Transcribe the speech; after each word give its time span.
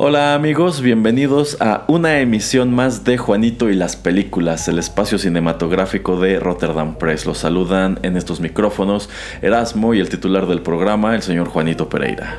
Hola 0.00 0.34
amigos, 0.34 0.80
bienvenidos 0.80 1.56
a 1.58 1.82
una 1.88 2.20
emisión 2.20 2.72
más 2.72 3.02
de 3.02 3.18
Juanito 3.18 3.68
y 3.68 3.74
las 3.74 3.96
películas, 3.96 4.68
el 4.68 4.78
espacio 4.78 5.18
cinematográfico 5.18 6.20
de 6.20 6.38
Rotterdam 6.38 6.94
Press. 6.94 7.26
Los 7.26 7.38
saludan 7.38 7.98
en 8.04 8.16
estos 8.16 8.38
micrófonos 8.38 9.10
Erasmo 9.42 9.94
y 9.94 9.98
el 9.98 10.08
titular 10.08 10.46
del 10.46 10.62
programa, 10.62 11.16
el 11.16 11.22
señor 11.22 11.48
Juanito 11.48 11.88
Pereira. 11.88 12.38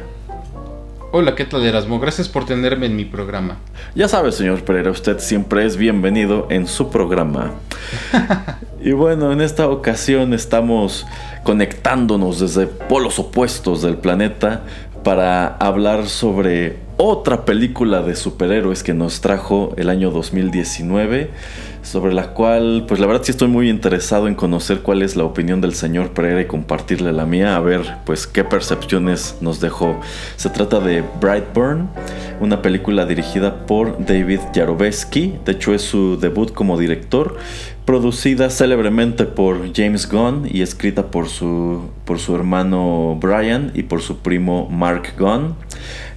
Hola, 1.12 1.36
¿qué 1.36 1.44
tal 1.44 1.66
Erasmo? 1.66 2.00
Gracias 2.00 2.30
por 2.30 2.46
tenerme 2.46 2.86
en 2.86 2.96
mi 2.96 3.04
programa. 3.04 3.58
Ya 3.94 4.08
sabe, 4.08 4.32
señor 4.32 4.64
Pereira, 4.64 4.92
usted 4.92 5.20
siempre 5.20 5.66
es 5.66 5.76
bienvenido 5.76 6.48
en 6.50 6.66
su 6.66 6.90
programa. 6.90 7.56
y 8.82 8.94
bueno, 8.94 9.34
en 9.34 9.42
esta 9.42 9.68
ocasión 9.68 10.34
estamos 10.34 11.06
conectándonos 11.44 12.40
desde 12.40 12.68
polos 12.68 13.20
opuestos 13.20 13.82
del 13.82 13.98
planeta 13.98 14.64
para 15.04 15.48
hablar 15.58 16.08
sobre 16.08 16.88
otra 17.02 17.46
película 17.46 18.02
de 18.02 18.14
superhéroes 18.14 18.84
que 18.84 18.94
nos 18.94 19.22
trajo 19.22 19.74
el 19.78 19.90
año 19.90 20.12
2019, 20.12 21.30
sobre 21.82 22.14
la 22.14 22.34
cual, 22.34 22.84
pues 22.90 23.00
la 23.00 23.08
verdad 23.08 23.24
sí 23.24 23.32
estoy 23.32 23.48
muy 23.48 23.70
interesado 23.70 24.28
en 24.28 24.36
conocer 24.36 24.82
cuál 24.82 25.02
es 25.02 25.16
la 25.16 25.24
opinión 25.24 25.62
del 25.62 25.74
señor 25.76 26.10
Pereira 26.10 26.42
y 26.42 26.46
compartirle 26.46 27.14
la 27.14 27.26
mía, 27.26 27.56
a 27.56 27.62
ver 27.62 27.86
pues 28.06 28.28
qué 28.28 28.44
percepciones 28.44 29.38
nos 29.40 29.62
dejó. 29.62 29.98
Se 30.36 30.50
trata 30.50 30.82
de 30.82 31.02
Brightburn, 31.22 31.90
una 32.42 32.62
película 32.62 33.06
dirigida 33.06 33.66
por 33.66 34.06
David 34.06 34.42
Yarovesky, 34.54 35.36
de 35.46 35.54
hecho 35.54 35.74
es 35.74 35.84
su 35.84 36.20
debut 36.20 36.52
como 36.52 36.78
director, 36.78 37.38
producida 37.86 38.50
célebremente 38.50 39.24
por 39.24 39.74
James 39.74 40.12
Gunn 40.12 40.50
y 40.52 40.64
escrita 40.64 41.12
por 41.12 41.30
su, 41.30 41.92
por 42.04 42.20
su 42.20 42.36
hermano 42.36 43.18
Brian 43.22 43.72
y 43.74 43.84
por 43.84 44.02
su 44.02 44.18
primo 44.18 44.68
Mark 44.70 45.14
Gunn. 45.18 45.56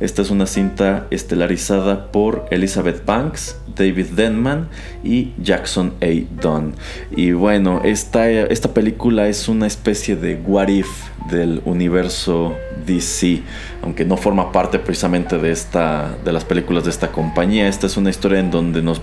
Esta 0.01 0.23
es 0.23 0.31
una 0.31 0.47
cinta 0.47 1.07
estelarizada 1.11 2.11
por 2.11 2.47
Elizabeth 2.51 3.05
Banks, 3.05 3.57
David 3.75 4.07
Denman 4.15 4.69
y 5.05 5.33
Jackson 5.43 5.95
A. 6.01 6.43
Dunn. 6.43 6.75
Y 7.11 7.33
bueno, 7.33 7.81
esta, 7.85 8.29
esta 8.29 8.75
película 8.75 9.29
es 9.29 9.49
una 9.49 9.67
especie 9.67 10.17
de 10.17 10.37
what 10.37 10.69
if 10.69 10.89
del 11.31 11.63
universo 11.65 12.57
DC, 12.87 13.43
aunque 13.83 14.05
no 14.05 14.17
forma 14.17 14.53
parte 14.53 14.79
precisamente 14.79 15.39
de, 15.39 15.53
esta, 15.53 16.17
de 16.25 16.33
las 16.33 16.45
películas 16.45 16.85
de 16.85 16.91
esta 16.91 17.09
compañía. 17.09 17.69
Esta 17.69 17.87
es 17.87 17.97
una 17.97 18.11
historia 18.11 18.41
en 18.41 18.51
donde 18.51 18.83
nos 18.83 19.01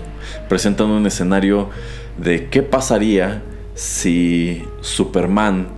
presentan 0.48 0.90
un 0.90 1.06
escenario 1.06 1.70
de 2.18 2.48
qué 2.48 2.62
pasaría 2.62 3.42
si 3.74 4.62
Superman, 4.80 5.68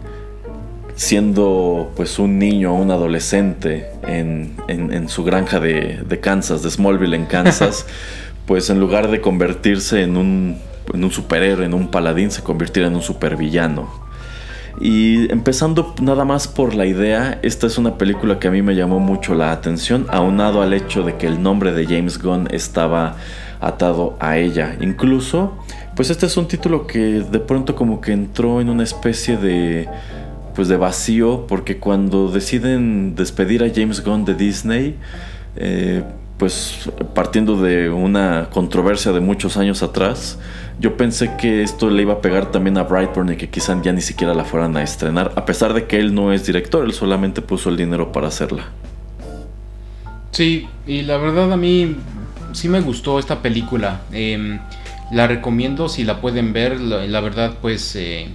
siendo 0.95 1.93
pues 1.97 2.19
un 2.19 2.39
niño, 2.39 2.75
un 2.75 2.91
adolescente 2.91 3.91
en, 4.07 5.09
su 5.09 5.25
granja 5.25 5.61
de, 5.61 6.19
Kansas, 6.21 6.63
de 6.63 6.71
Smallville 6.71 7.17
en 7.17 7.27
Kansas, 7.27 7.87
pues 8.47 8.71
en 8.71 8.81
lugar 8.81 9.11
de 9.11 9.21
convertirse 9.21 10.03
en 10.03 10.17
un, 10.17 10.59
en 10.93 11.05
un 11.05 11.11
superhéroe, 11.11 11.65
en 11.65 11.75
un 11.75 11.91
paladín, 11.91 12.31
se 12.31 12.43
convirtiera 12.43 12.89
en 12.89 12.95
un 12.95 13.03
supervillano. 13.03 14.03
Y 14.81 15.31
empezando 15.31 15.95
nada 16.01 16.25
más 16.25 16.49
por 16.49 16.75
la 16.75 16.87
idea, 16.87 17.39
esta 17.43 17.67
es 17.67 17.77
una 17.77 17.99
película 17.99 18.39
que 18.39 18.49
a 18.49 18.51
mí 18.51 18.63
me 18.63 18.75
llamó 18.75 19.01
mucho 19.01 19.35
la 19.35 19.53
atención, 19.53 20.07
aunado 20.09 20.63
al 20.63 20.73
hecho 20.73 21.03
de 21.03 21.17
que 21.17 21.27
el 21.27 21.43
nombre 21.43 21.73
de 21.73 21.85
James 21.85 22.19
Gunn 22.19 22.49
estaba 22.51 23.17
atado 23.61 24.17
a 24.19 24.39
ella. 24.39 24.77
Incluso 24.81 25.59
pues 25.95 26.09
este 26.09 26.27
es 26.27 26.37
un 26.39 26.49
título 26.49 26.87
que 26.87 26.99
de 26.99 27.39
pronto 27.39 27.75
como 27.75 28.01
que 28.01 28.13
entró 28.13 28.61
en 28.61 28.71
una 28.71 28.83
especie 28.83 29.37
de 29.37 29.89
pues 30.55 30.69
de 30.69 30.77
vacío 30.77 31.47
porque 31.47 31.79
cuando 31.79 32.29
deciden 32.29 33.15
despedir 33.15 33.63
a 33.65 33.71
James 33.75 34.05
Gunn 34.05 34.25
de 34.25 34.35
Disney 34.35 34.97
eh, 35.57 36.03
pues 36.39 36.91
partiendo 37.15 37.61
de 37.61 37.91
una 37.91 38.49
controversia 38.51 39.13
de 39.13 39.21
muchos 39.21 39.57
años 39.57 39.83
atrás 39.83 40.39
yo 40.81 40.97
pensé 40.97 41.37
que 41.37 41.63
esto 41.63 41.91
le 41.91 42.03
iba 42.03 42.15
a 42.15 42.21
pegar 42.21 42.51
también 42.51 42.79
a 42.79 42.83
Brightburn 42.83 43.33
y 43.33 43.37
que 43.37 43.49
quizá 43.49 43.81
ya 43.83 43.93
ni 43.93 44.01
siquiera 44.01 44.35
la 44.35 44.45
fueran 44.45 44.77
a 44.77 44.83
estrenar 44.83 45.33
a 45.37 45.45
pesar 45.45 45.75
de 45.75 45.87
que 45.87 45.99
él 45.99 46.15
no 46.15 46.33
es 46.33 46.47
director 46.47 46.85
él 46.85 46.93
solamente 46.93 47.43
puso 47.43 47.69
el 47.69 47.77
dinero 47.77 48.13
para 48.13 48.29
hacerla 48.29 48.67
sí 50.31 50.69
y 50.87 51.03
la 51.03 51.17
verdad 51.19 51.53
a 51.53 51.57
mí 51.57 51.97
sí 52.53 52.69
me 52.69 52.81
gustó 52.81 53.19
esta 53.19 53.41
película 53.43 54.03
eh, 54.13 54.59
la 55.13 55.27
recomiendo 55.27 55.89
si 55.89 56.05
la 56.05 56.21
pueden 56.21 56.53
ver. 56.53 56.81
La, 56.81 57.21
verdad, 57.21 57.59
pues 57.61 57.95
eh, 57.97 58.29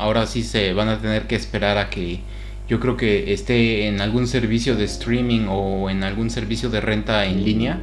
ahora 0.00 0.26
sí 0.26 0.42
se 0.42 0.72
van 0.72 0.88
a 0.88 0.98
tener 0.98 1.26
que 1.26 1.36
esperar 1.36 1.78
a 1.78 1.90
que 1.90 2.20
yo 2.68 2.78
creo 2.80 2.96
que 2.96 3.32
esté 3.32 3.88
en 3.88 4.00
algún 4.00 4.26
servicio 4.26 4.76
de 4.76 4.84
streaming 4.84 5.46
o 5.48 5.90
en 5.90 6.04
algún 6.04 6.30
servicio 6.30 6.70
de 6.70 6.80
renta 6.80 7.26
en 7.26 7.44
línea. 7.44 7.80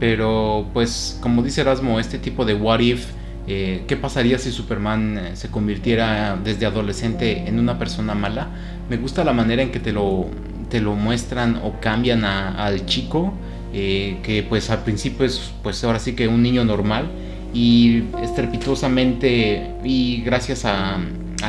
Pero 0.00 0.68
pues 0.72 1.18
como 1.20 1.42
dice 1.42 1.62
Erasmo, 1.62 1.98
este 1.98 2.18
tipo 2.18 2.44
de 2.44 2.54
what 2.54 2.78
if, 2.78 3.06
eh, 3.48 3.82
¿qué 3.88 3.96
pasaría 3.96 4.38
si 4.38 4.52
Superman 4.52 5.18
eh, 5.18 5.30
se 5.36 5.50
convirtiera 5.50 6.38
desde 6.42 6.66
adolescente 6.66 7.48
en 7.48 7.58
una 7.58 7.78
persona 7.78 8.14
mala? 8.14 8.48
Me 8.88 8.96
gusta 8.96 9.24
la 9.24 9.32
manera 9.32 9.60
en 9.62 9.72
que 9.72 9.80
te 9.80 9.92
lo, 9.92 10.26
te 10.70 10.80
lo 10.80 10.94
muestran 10.94 11.56
o 11.64 11.80
cambian 11.80 12.24
al 12.24 12.86
chico, 12.86 13.34
que 13.72 14.46
pues 14.48 14.70
al 14.70 14.82
principio 14.82 15.26
es 15.26 15.52
pues 15.62 15.82
ahora 15.84 15.98
sí 15.98 16.14
que 16.14 16.26
un 16.26 16.42
niño 16.42 16.64
normal 16.64 17.10
y 17.52 18.04
estrepitosamente 18.22 19.74
y 19.84 20.22
gracias 20.22 20.64
a, 20.64 20.98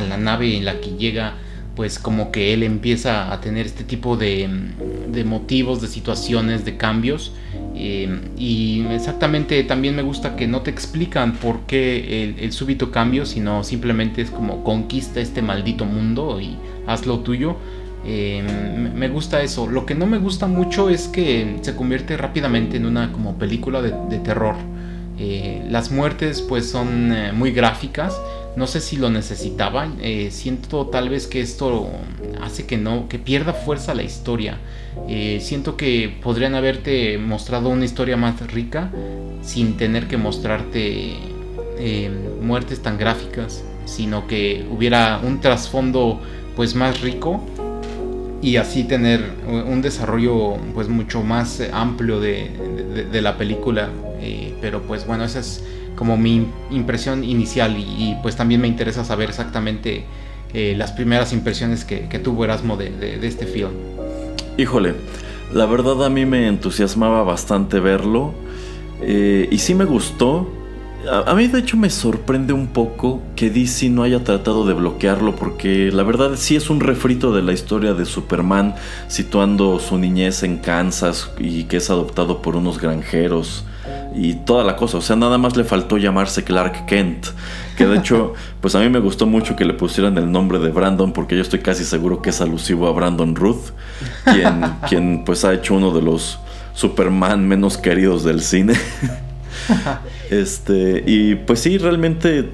la 0.00 0.16
nave 0.16 0.56
en 0.56 0.64
la 0.64 0.80
que 0.80 0.90
llega 0.96 1.34
pues 1.80 1.98
como 1.98 2.30
que 2.30 2.52
él 2.52 2.62
empieza 2.62 3.32
a 3.32 3.40
tener 3.40 3.64
este 3.64 3.84
tipo 3.84 4.16
de, 4.16 4.48
motivos, 5.24 5.80
de 5.80 5.88
situaciones, 5.88 6.64
de 6.64 6.76
cambios. 6.76 7.32
Eh, 7.74 8.20
y 8.36 8.84
exactamente 8.90 9.62
también 9.64 9.96
me 9.96 10.02
gusta 10.02 10.36
que 10.36 10.46
no 10.46 10.60
te 10.60 10.70
explican 10.70 11.34
por 11.34 11.60
qué 11.60 12.34
el, 12.38 12.52
súbito 12.52 12.90
cambio, 12.90 13.24
sino 13.24 13.64
simplemente 13.64 14.20
es 14.20 14.30
como 14.30 14.62
conquista 14.62 15.20
este 15.20 15.40
maldito 15.40 15.86
mundo 15.86 16.40
y 16.40 16.56
haz 16.86 17.06
lo 17.06 17.20
tuyo. 17.20 17.56
Eh, 18.04 18.42
me 18.94 19.08
gusta 19.08 19.40
eso. 19.40 19.66
Lo 19.66 19.86
que 19.86 19.94
no 19.94 20.06
me 20.06 20.18
gusta 20.18 20.46
mucho 20.46 20.90
es 20.90 21.08
que 21.08 21.60
se 21.62 21.74
convierte 21.76 22.16
rápidamente 22.16 22.76
en 22.76 22.84
una 22.84 23.10
como 23.12 23.38
película 23.38 23.80
de 23.80 24.18
terror. 24.18 24.56
Eh, 25.22 25.62
las 25.68 25.92
muertes 25.92 26.40
pues 26.40 26.70
son 26.70 27.12
muy 27.34 27.52
gráficas. 27.52 28.18
No 28.56 28.66
sé 28.66 28.80
si 28.80 28.96
lo 28.96 29.10
necesitaban. 29.10 29.98
Eh, 30.00 30.30
siento 30.30 30.86
tal 30.86 31.08
vez 31.08 31.26
que 31.26 31.40
esto 31.40 31.88
hace 32.42 32.66
que 32.66 32.76
no, 32.76 33.08
que 33.08 33.18
pierda 33.18 33.52
fuerza 33.52 33.94
la 33.94 34.02
historia. 34.02 34.58
siento 35.40 35.76
que 35.76 36.18
podrían 36.22 36.54
haberte 36.54 37.16
mostrado 37.18 37.68
una 37.68 37.84
historia 37.84 38.16
más 38.16 38.40
rica 38.52 38.90
sin 39.40 39.76
tener 39.76 40.08
que 40.08 40.16
mostrarte 40.16 41.16
muertes 42.42 42.82
tan 42.82 42.98
gráficas, 42.98 43.62
sino 43.86 44.26
que 44.26 44.66
hubiera 44.70 45.20
un 45.22 45.40
trasfondo 45.40 46.20
pues 46.56 46.74
más 46.74 47.00
rico 47.00 47.40
y 48.42 48.56
así 48.56 48.84
tener 48.84 49.20
un 49.46 49.82
desarrollo 49.82 50.56
pues 50.74 50.88
mucho 50.88 51.22
más 51.22 51.62
amplio 51.72 52.20
de, 52.20 52.50
la 53.12 53.36
película 53.36 53.90
eh, 54.20 54.54
pero 54.60 54.82
pues 54.82 55.06
bueno 55.06 55.24
esa 55.24 55.40
es 55.40 55.62
como 56.00 56.16
mi 56.16 56.46
impresión 56.70 57.24
inicial 57.24 57.76
y, 57.76 58.16
pues 58.22 58.34
también 58.34 58.62
me 58.62 58.68
interesa 58.68 59.04
saber 59.04 59.28
exactamente 59.28 60.06
eh, 60.54 60.74
las 60.74 60.92
primeras 60.92 61.34
impresiones 61.34 61.84
que, 61.84 62.18
tuvo 62.24 62.44
Erasmo 62.44 62.78
de, 62.78 63.18
este 63.22 63.44
film 63.44 63.72
híjole 64.56 64.94
la 65.52 65.66
verdad 65.66 66.02
a 66.02 66.08
mí 66.08 66.24
me 66.24 66.48
entusiasmaba 66.48 67.22
bastante 67.22 67.80
verlo 67.80 68.32
Eh, 69.02 69.48
y 69.50 69.56
sí 69.58 69.74
me 69.74 69.86
gustó. 69.86 70.46
A, 71.10 71.34
mí 71.34 71.46
de 71.46 71.60
hecho 71.60 71.78
me 71.78 71.88
sorprende 71.88 72.52
un 72.52 72.66
poco 72.66 73.22
que 73.34 73.48
DC 73.48 73.88
no 73.88 74.02
haya 74.02 74.22
tratado 74.22 74.66
de 74.66 74.74
bloquearlo 74.74 75.34
porque 75.34 75.90
la 75.90 76.02
verdad 76.02 76.32
sí 76.36 76.54
es 76.54 76.68
un 76.68 76.80
refrito 76.80 77.32
de 77.32 77.40
la 77.40 77.54
historia 77.54 77.94
de 77.94 78.04
Superman 78.04 78.74
situando 79.08 79.78
su 79.78 79.96
niñez 79.96 80.42
en 80.42 80.58
Kansas 80.58 81.30
y 81.38 81.64
que 81.64 81.78
es 81.78 81.88
adoptado 81.88 82.42
por 82.42 82.54
unos 82.54 82.78
granjeros 82.78 83.64
y 84.14 84.34
toda 84.34 84.64
la 84.64 84.76
cosa. 84.76 84.98
O 84.98 85.02
sea, 85.02 85.16
nada 85.16 85.38
más 85.38 85.56
le 85.56 85.64
faltó 85.64 85.98
llamarse 85.98 86.44
Clark 86.44 86.86
Kent. 86.86 87.26
Que 87.76 87.86
de 87.86 87.98
hecho, 87.98 88.34
pues 88.60 88.74
a 88.74 88.80
mí 88.80 88.88
me 88.88 88.98
gustó 88.98 89.26
mucho 89.26 89.56
que 89.56 89.64
le 89.64 89.74
pusieran 89.74 90.16
el 90.18 90.30
nombre 90.30 90.58
de 90.58 90.70
Brandon 90.70 91.12
porque 91.12 91.36
yo 91.36 91.42
estoy 91.42 91.60
casi 91.60 91.84
seguro 91.84 92.22
que 92.22 92.30
es 92.30 92.40
alusivo 92.40 92.88
a 92.88 92.92
Brandon 92.92 93.34
Ruth, 93.34 93.70
quien, 94.24 94.60
quien 94.88 95.24
pues 95.24 95.44
ha 95.44 95.54
hecho 95.54 95.74
uno 95.74 95.92
de 95.92 96.02
los 96.02 96.38
Superman 96.74 97.46
menos 97.46 97.78
queridos 97.78 98.24
del 98.24 98.40
cine. 98.42 98.74
este, 100.30 101.04
y 101.06 101.34
pues 101.34 101.60
sí, 101.60 101.78
realmente 101.78 102.50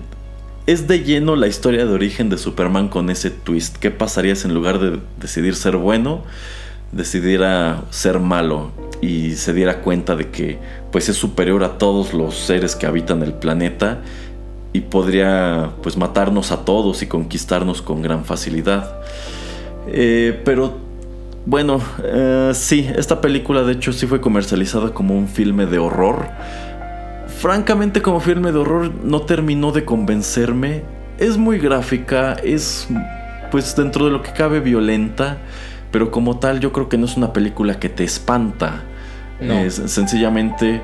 es 0.67 0.89
de 0.89 1.01
lleno 1.01 1.37
la 1.37 1.47
historia 1.47 1.87
de 1.87 1.93
origen 1.93 2.29
de 2.29 2.39
Superman 2.39 2.89
con 2.89 3.09
ese 3.11 3.31
twist. 3.31 3.77
¿Qué 3.77 3.91
pasaría 3.91 4.35
si 4.35 4.49
en 4.49 4.55
lugar 4.55 4.79
de 4.79 4.99
decidir 5.21 5.55
ser 5.55 5.77
bueno, 5.77 6.25
decidiera 6.93 7.85
ser 7.91 8.19
malo 8.19 8.73
y 9.01 9.33
se 9.33 9.53
diera 9.53 9.83
cuenta 9.83 10.17
de 10.17 10.31
que 10.31 10.59
pues 10.91 11.09
es 11.09 11.17
superior 11.17 11.65
a 11.65 11.79
todos 11.79 12.15
los 12.15 12.37
seres 12.37 12.77
que 12.77 12.87
habitan 12.87 13.23
el 13.23 13.35
planeta 13.35 14.01
y 14.73 14.81
podría 14.81 15.71
pues 15.83 15.97
matarnos 15.97 16.53
a 16.53 16.65
todos 16.65 17.03
y 17.03 17.07
conquistarnos 17.07 17.83
con 17.83 18.03
gran 18.03 18.25
facilidad. 18.25 19.01
Eh, 19.89 20.41
pero 20.45 20.75
bueno, 21.47 21.81
eh, 22.03 22.51
sí, 22.55 22.89
esta 22.97 23.21
película 23.21 23.63
de 23.63 23.75
hecho 23.75 23.93
sí 23.93 24.07
fue 24.07 24.21
comercializada 24.21 24.93
como 24.93 25.17
un 25.17 25.29
filme 25.29 25.67
de 25.67 25.79
horror. 25.79 26.29
Francamente 27.39 28.03
como 28.03 28.21
filme 28.21 28.51
de 28.53 28.59
horror 28.59 28.93
no 29.05 29.23
terminó 29.23 29.73
de 29.73 29.85
convencerme. 29.85 30.83
Es 31.19 31.37
muy 31.37 31.59
gráfica, 31.59 32.35
es 32.35 32.89
pues 33.51 33.77
dentro 33.77 34.07
de 34.07 34.11
lo 34.11 34.23
que 34.23 34.33
cabe 34.33 34.61
violenta, 34.61 35.39
pero 35.97 36.11
como 36.11 36.37
tal 36.37 36.61
yo 36.61 36.75
creo 36.75 36.91
que 36.91 36.99
no 36.99 37.07
es 37.07 37.17
una 37.17 37.33
película 37.33 37.81
que 37.81 37.89
te 37.89 38.05
espanta. 38.05 38.83
Es, 39.41 39.77
sencillamente, 39.87 40.83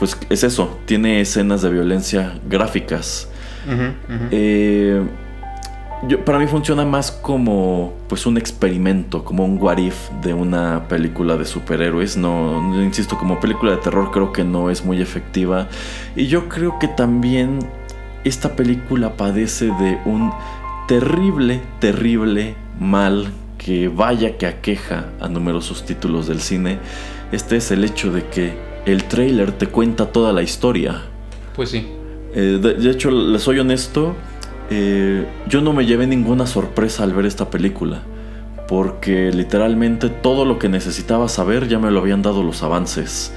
pues 0.00 0.18
es 0.30 0.42
eso, 0.42 0.80
tiene 0.84 1.20
escenas 1.20 1.62
de 1.62 1.70
violencia 1.70 2.40
gráficas. 2.50 3.28
Eh, 4.32 5.00
para 6.26 6.40
mí 6.40 6.48
funciona 6.48 6.84
más 6.84 7.12
como 7.12 7.94
pues 8.08 8.26
un 8.26 8.36
experimento, 8.36 9.22
como 9.24 9.44
un 9.44 9.62
what 9.62 9.78
if 9.78 10.10
de 10.22 10.34
una 10.34 10.88
película 10.88 11.36
de 11.36 11.44
superhéroes. 11.44 12.16
No, 12.16 12.82
insisto, 12.82 13.16
como 13.16 13.38
película 13.38 13.70
de 13.70 13.76
terror 13.76 14.10
creo 14.10 14.32
que 14.32 14.42
no 14.42 14.70
es 14.70 14.84
muy 14.84 15.00
efectiva. 15.00 15.68
Y 16.16 16.26
yo 16.26 16.48
creo 16.48 16.80
que 16.80 16.88
también 16.88 17.60
esta 18.24 18.56
película 18.56 19.16
padece 19.16 19.66
de 19.66 20.00
un 20.04 20.32
terrible, 20.88 21.60
terrible 21.78 22.56
mal 22.80 23.28
que 23.64 23.88
vaya 23.88 24.36
que 24.36 24.46
aqueja 24.46 25.06
a 25.20 25.28
numerosos 25.28 25.84
títulos 25.84 26.26
del 26.26 26.40
cine. 26.40 26.78
Este 27.32 27.56
es 27.56 27.70
el 27.70 27.84
hecho 27.84 28.12
de 28.12 28.26
que 28.26 28.54
el 28.86 29.04
trailer 29.04 29.52
te 29.52 29.66
cuenta 29.66 30.06
toda 30.06 30.32
la 30.32 30.42
historia. 30.42 31.02
Pues 31.54 31.70
sí. 31.70 31.86
Eh, 32.34 32.58
de 32.62 32.90
hecho, 32.90 33.10
les 33.10 33.42
soy 33.42 33.58
honesto 33.58 34.16
eh, 34.74 35.26
yo 35.48 35.60
no 35.60 35.74
me 35.74 35.84
llevé 35.84 36.06
ninguna 36.06 36.46
sorpresa 36.46 37.02
al 37.02 37.12
ver 37.12 37.26
esta 37.26 37.50
película, 37.50 38.04
porque 38.68 39.30
literalmente 39.30 40.08
todo 40.08 40.46
lo 40.46 40.58
que 40.58 40.70
necesitaba 40.70 41.28
saber 41.28 41.68
ya 41.68 41.78
me 41.78 41.90
lo 41.90 42.00
habían 42.00 42.22
dado 42.22 42.42
los 42.42 42.62
avances. 42.62 43.34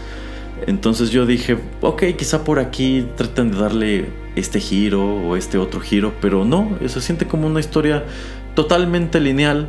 Entonces 0.65 1.09
yo 1.09 1.25
dije, 1.25 1.57
ok, 1.81 2.03
quizá 2.17 2.45
por 2.45 2.59
aquí 2.59 3.05
traten 3.17 3.51
de 3.51 3.57
darle 3.57 4.05
este 4.37 4.61
giro 4.61 5.03
o 5.03 5.35
este 5.35 5.57
otro 5.57 5.81
giro, 5.81 6.13
pero 6.21 6.45
no, 6.45 6.69
se 6.87 7.01
siente 7.01 7.27
como 7.27 7.47
una 7.47 7.59
historia 7.59 8.05
totalmente 8.53 9.19
lineal, 9.19 9.67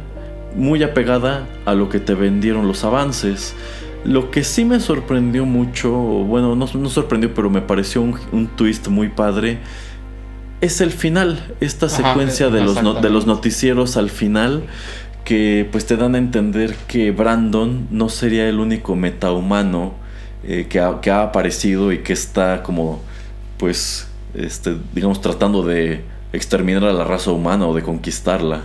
muy 0.56 0.82
apegada 0.82 1.46
a 1.64 1.74
lo 1.74 1.88
que 1.88 2.00
te 2.00 2.14
vendieron 2.14 2.66
los 2.66 2.84
avances. 2.84 3.54
Lo 4.04 4.30
que 4.30 4.44
sí 4.44 4.64
me 4.64 4.80
sorprendió 4.80 5.44
mucho, 5.46 5.90
bueno, 5.92 6.54
no, 6.56 6.66
no 6.72 6.88
sorprendió, 6.88 7.34
pero 7.34 7.50
me 7.50 7.60
pareció 7.60 8.02
un, 8.02 8.16
un 8.32 8.46
twist 8.46 8.88
muy 8.88 9.08
padre, 9.08 9.58
es 10.60 10.80
el 10.80 10.90
final, 10.90 11.54
esta 11.60 11.88
secuencia 11.88 12.48
de 12.48 12.62
los, 12.62 13.02
de 13.02 13.10
los 13.10 13.26
noticieros 13.26 13.96
al 13.96 14.10
final 14.10 14.64
que 15.24 15.68
pues 15.70 15.86
te 15.86 15.96
dan 15.96 16.14
a 16.14 16.18
entender 16.18 16.76
que 16.86 17.10
Brandon 17.10 17.88
no 17.90 18.08
sería 18.08 18.48
el 18.48 18.58
único 18.60 18.94
metahumano 18.94 19.94
eh, 20.44 20.66
que, 20.68 20.80
ha, 20.80 21.00
que, 21.00 21.10
ha, 21.10 21.22
aparecido 21.22 21.92
y 21.92 21.98
que 21.98 22.12
está 22.12 22.62
como 22.62 23.02
pues 23.58 24.08
este, 24.34 24.76
digamos 24.94 25.20
tratando 25.20 25.62
de 25.62 26.04
exterminar 26.32 26.84
a 26.84 26.92
la 26.92 27.04
raza 27.04 27.32
humana 27.32 27.66
o 27.66 27.74
de 27.74 27.82
conquistarla. 27.82 28.64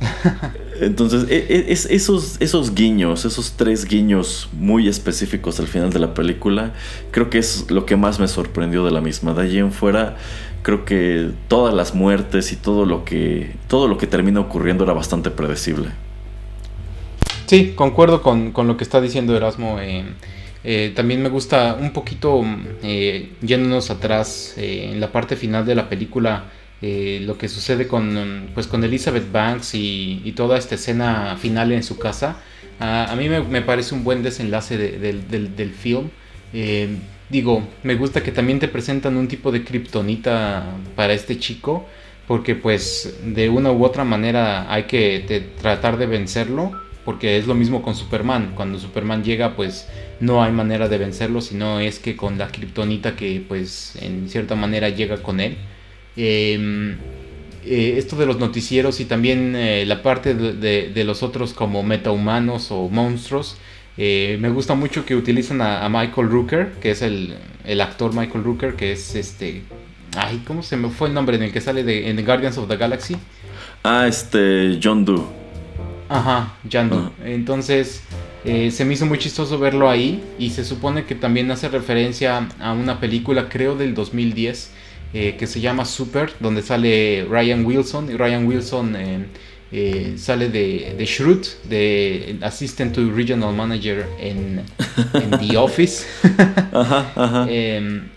Entonces, 0.80 1.26
e, 1.28 1.46
e, 1.48 1.72
es, 1.72 1.86
esos, 1.86 2.36
esos 2.40 2.74
guiños, 2.74 3.24
esos 3.24 3.52
tres 3.52 3.84
guiños 3.84 4.48
muy 4.52 4.88
específicos 4.88 5.58
al 5.60 5.66
final 5.66 5.92
de 5.92 5.98
la 5.98 6.14
película, 6.14 6.72
creo 7.10 7.30
que 7.30 7.38
es 7.38 7.70
lo 7.70 7.84
que 7.84 7.96
más 7.96 8.20
me 8.20 8.28
sorprendió 8.28 8.84
de 8.84 8.90
la 8.90 9.00
misma. 9.00 9.34
De 9.34 9.42
allí 9.42 9.58
en 9.58 9.72
fuera, 9.72 10.16
creo 10.62 10.84
que 10.84 11.30
todas 11.48 11.74
las 11.74 11.94
muertes 11.94 12.52
y 12.52 12.56
todo 12.56 12.84
lo 12.84 13.04
que 13.04 13.54
todo 13.68 13.88
lo 13.88 13.98
que 13.98 14.06
termina 14.06 14.40
ocurriendo 14.40 14.84
era 14.84 14.92
bastante 14.92 15.30
predecible. 15.30 15.88
Sí, 17.46 17.72
concuerdo 17.74 18.22
con, 18.22 18.52
lo 18.54 18.76
que 18.76 18.84
está 18.84 19.00
diciendo 19.00 19.34
Erasmo. 19.34 19.78
Eh, 19.80 20.04
eh, 20.64 20.92
también 20.94 21.22
me 21.22 21.28
gusta 21.28 21.78
un 21.80 21.92
poquito 21.92 22.44
eh, 22.82 23.32
yéndonos 23.40 23.90
atrás 23.90 24.54
eh, 24.56 24.90
en 24.92 25.00
la 25.00 25.12
parte 25.12 25.36
final 25.36 25.64
de 25.64 25.74
la 25.74 25.88
película. 25.88 26.44
Lo 26.80 27.38
que 27.38 27.48
sucede 27.48 27.88
con, 27.88 28.50
pues, 28.54 28.66
con 28.66 28.84
Elizabeth 28.84 29.30
Banks 29.30 29.74
y, 29.74 30.32
toda 30.36 30.58
esta 30.58 30.76
escena 30.76 31.36
final 31.40 31.72
en 31.72 31.82
su 31.82 31.98
casa. 31.98 32.36
a 32.78 33.14
mí 33.16 33.28
me, 33.28 33.62
parece 33.62 33.94
un 33.94 34.04
buen 34.04 34.22
desenlace 34.22 34.78
del, 34.78 35.28
del, 35.28 35.70
film 35.70 36.10
digo, 37.30 37.62
me 37.82 37.94
gusta 37.94 38.22
que 38.22 38.32
también 38.32 38.58
te 38.58 38.68
presentan 38.68 39.16
un 39.16 39.28
tipo 39.28 39.52
de 39.52 39.64
kriptonita 39.64 40.64
para 40.96 41.12
este 41.12 41.38
chico, 41.38 41.86
porque 42.26 42.54
pues 42.54 43.18
de 43.24 43.48
una 43.48 43.72
u 43.72 43.84
otra 43.84 44.04
manera 44.04 44.72
hay 44.72 44.84
que 44.84 45.52
tratar 45.60 45.96
de 45.98 46.06
vencerlo, 46.06 46.72
porque 47.04 47.38
es 47.38 47.46
lo 47.46 47.54
mismo 47.54 47.82
con 47.82 47.94
Superman, 47.94 48.52
cuando 48.54 48.78
Superman 48.78 49.24
llega 49.24 49.56
pues 49.56 49.88
no 50.20 50.42
hay 50.42 50.52
manera 50.52 50.88
de 50.88 50.98
vencerlo, 50.98 51.40
sino 51.40 51.80
es 51.80 51.98
que 51.98 52.16
con 52.16 52.38
la 52.38 52.48
kriptonita 52.48 53.16
que 53.16 53.42
pues 53.46 53.96
en 54.00 54.28
cierta 54.28 54.54
manera 54.54 54.88
llega 54.88 55.22
con 55.22 55.40
él. 55.40 55.56
Em, 56.20 56.96
eh, 57.64 57.94
esto 57.96 58.16
de 58.16 58.26
los 58.26 58.38
noticieros 58.38 58.98
y 58.98 59.04
también 59.04 59.54
eh, 59.54 59.84
la 59.86 60.02
parte 60.02 60.34
de, 60.34 60.90
de, 60.92 61.04
los 61.04 61.22
otros 61.22 61.52
como 61.52 61.84
metahumanos 61.84 62.72
o 62.72 62.88
monstruos, 62.88 63.56
eh, 64.00 64.36
me 64.40 64.48
gusta 64.48 64.74
mucho 64.74 65.04
que 65.04 65.16
utilizan 65.16 65.60
a, 65.60 65.88
Michael 65.88 66.28
Rooker, 66.28 66.72
que 66.80 66.92
es 66.92 67.02
el, 67.02 67.36
actor 67.80 68.14
Michael 68.14 68.44
Rooker, 68.44 68.74
que 68.74 68.92
es 68.92 69.16
este. 69.16 69.62
Ay, 70.16 70.42
¿cómo 70.46 70.62
se 70.62 70.76
me 70.76 70.88
fue 70.88 71.08
el 71.08 71.14
nombre 71.14 71.36
en 71.36 71.42
el 71.42 71.52
que 71.52 71.60
sale 71.60 71.82
de, 71.82 72.08
en 72.08 72.16
The 72.16 72.22
Guardians 72.22 72.58
of 72.58 72.68
the 72.68 72.76
Galaxy? 72.76 73.16
Ah, 73.82 74.06
este. 74.06 74.78
John 74.82 75.04
Doe. 75.04 75.24
Ajá, 76.08 76.54
John 76.72 76.90
Doe. 76.90 77.10
Entonces, 77.24 78.02
eh, 78.44 78.70
se 78.70 78.84
me 78.84 78.94
hizo 78.94 79.04
muy 79.04 79.18
chistoso 79.18 79.58
verlo 79.58 79.90
ahí. 79.90 80.22
Y 80.38 80.50
se 80.50 80.64
supone 80.64 81.04
que 81.04 81.16
también 81.16 81.50
hace 81.50 81.68
referencia 81.68 82.48
a 82.60 82.72
una 82.72 83.00
película, 83.00 83.48
creo, 83.48 83.74
del 83.74 83.94
2010, 83.94 84.72
eh, 85.14 85.36
que 85.38 85.46
se 85.46 85.60
llama 85.60 85.84
Super, 85.84 86.32
donde 86.40 86.62
sale 86.62 87.26
Ryan 87.28 87.64
Wilson. 87.64 88.10
Y 88.10 88.16
Ryan 88.16 88.46
Wilson 88.46 88.96
eh, 89.70 90.14
sale 90.16 90.48
de, 90.48 90.94
de 90.96 91.04
Shrewd, 91.04 91.46
de 91.64 92.38
Assistant 92.40 92.94
to 92.94 93.10
Regional 93.12 93.54
Manager 93.54 94.06
en, 94.18 94.62
The 95.12 95.56
Office. 95.58 96.06
Em, 97.48 98.08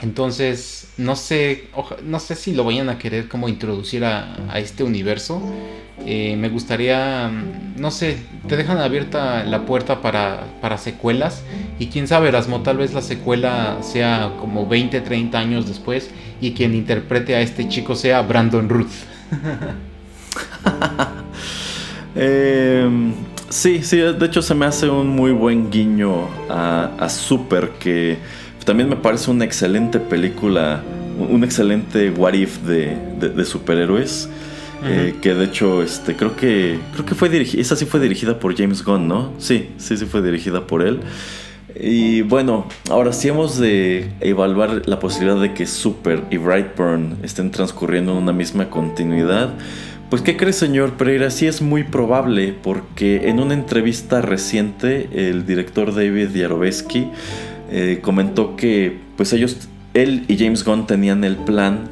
entonces, 0.00 0.88
no 0.96 1.16
sé, 1.16 1.68
no 2.04 2.20
sé 2.20 2.34
si 2.36 2.54
lo 2.54 2.64
vayan 2.64 2.88
a 2.88 2.98
querer 2.98 3.28
como 3.28 3.48
introducir 3.48 4.04
a, 4.04 4.58
este 4.58 4.82
universo. 4.82 5.42
Eh, 6.10 6.36
me 6.38 6.48
gustaría, 6.48 7.30
no 7.76 7.90
sé, 7.90 8.16
te 8.48 8.56
dejan 8.56 8.78
abierta 8.78 9.44
la 9.44 9.66
puerta 9.66 10.00
para, 10.00 10.44
para 10.62 10.78
secuelas. 10.78 11.42
Y 11.78 11.88
quién 11.88 12.08
sabe, 12.08 12.28
Erasmo, 12.28 12.62
tal 12.62 12.78
vez 12.78 12.94
la 12.94 13.02
secuela 13.02 13.76
sea 13.82 14.32
como 14.40 14.66
20, 14.66 15.02
30 15.02 15.38
años 15.38 15.68
después 15.68 16.10
y 16.40 16.52
quien 16.52 16.74
interprete 16.74 17.34
a 17.34 17.42
este 17.42 17.68
chico 17.68 17.94
sea 17.94 18.22
Brandon 18.22 18.70
Ruth. 18.70 18.86
Em, 22.20 23.12
sí, 23.48 23.82
sí, 23.84 23.98
de 23.98 24.26
hecho 24.26 24.42
se 24.42 24.52
me 24.52 24.66
hace 24.66 24.88
un 24.88 25.08
muy 25.08 25.30
buen 25.30 25.70
guiño 25.70 26.26
a, 26.48 27.08
Super, 27.08 27.70
que 27.78 28.16
también 28.64 28.88
me 28.88 28.96
parece 28.96 29.30
una 29.30 29.44
excelente 29.44 30.00
película, 30.00 30.82
un 31.16 31.44
excelente 31.44 32.10
what 32.10 32.32
if 32.32 32.58
de, 32.62 33.44
superhéroes. 33.44 34.28
Eh, 34.84 35.16
que 35.20 35.34
de 35.34 35.44
hecho, 35.44 35.82
este, 35.82 36.14
creo 36.14 36.36
que 36.36 36.78
creo 36.92 37.04
que 37.04 37.14
fue 37.14 37.28
dirigida, 37.28 37.60
esa 37.60 37.74
sí 37.74 37.84
fue 37.84 37.98
dirigida 37.98 38.38
por 38.38 38.56
James 38.56 38.84
Gunn, 38.84 39.08
¿no? 39.08 39.32
Sí, 39.38 39.70
sí, 39.76 39.96
sí 39.96 40.06
fue 40.06 40.22
dirigida 40.22 40.66
por 40.66 40.82
él. 40.82 41.00
Y 41.80 42.22
bueno, 42.22 42.66
ahora 42.90 43.12
sí 43.12 43.28
hemos 43.28 43.58
de 43.58 44.10
evaluar 44.20 44.82
la 44.86 44.98
posibilidad 44.98 45.40
de 45.40 45.54
que 45.54 45.66
Super 45.66 46.22
y 46.30 46.36
Brightburn 46.36 47.18
estén 47.22 47.50
transcurriendo 47.50 48.12
en 48.12 48.18
una 48.18 48.32
misma 48.32 48.70
continuidad. 48.70 49.50
Pues 50.10 50.22
¿qué 50.22 50.36
cree 50.36 50.52
señor 50.52 50.94
Pereira? 50.94 51.30
Sí 51.30 51.46
es 51.46 51.60
muy 51.60 51.84
probable 51.84 52.54
porque 52.62 53.28
en 53.28 53.40
una 53.40 53.52
entrevista 53.52 54.22
reciente 54.22 55.08
el 55.12 55.44
director 55.44 55.94
David 55.94 56.30
Yarovesky 56.34 57.08
eh, 57.70 57.98
comentó 58.00 58.56
que 58.56 58.98
pues 59.16 59.34
ellos, 59.34 59.68
él 59.92 60.24
y 60.28 60.38
James 60.38 60.64
Gunn 60.64 60.86
tenían 60.86 61.24
el 61.24 61.36
plan 61.36 61.90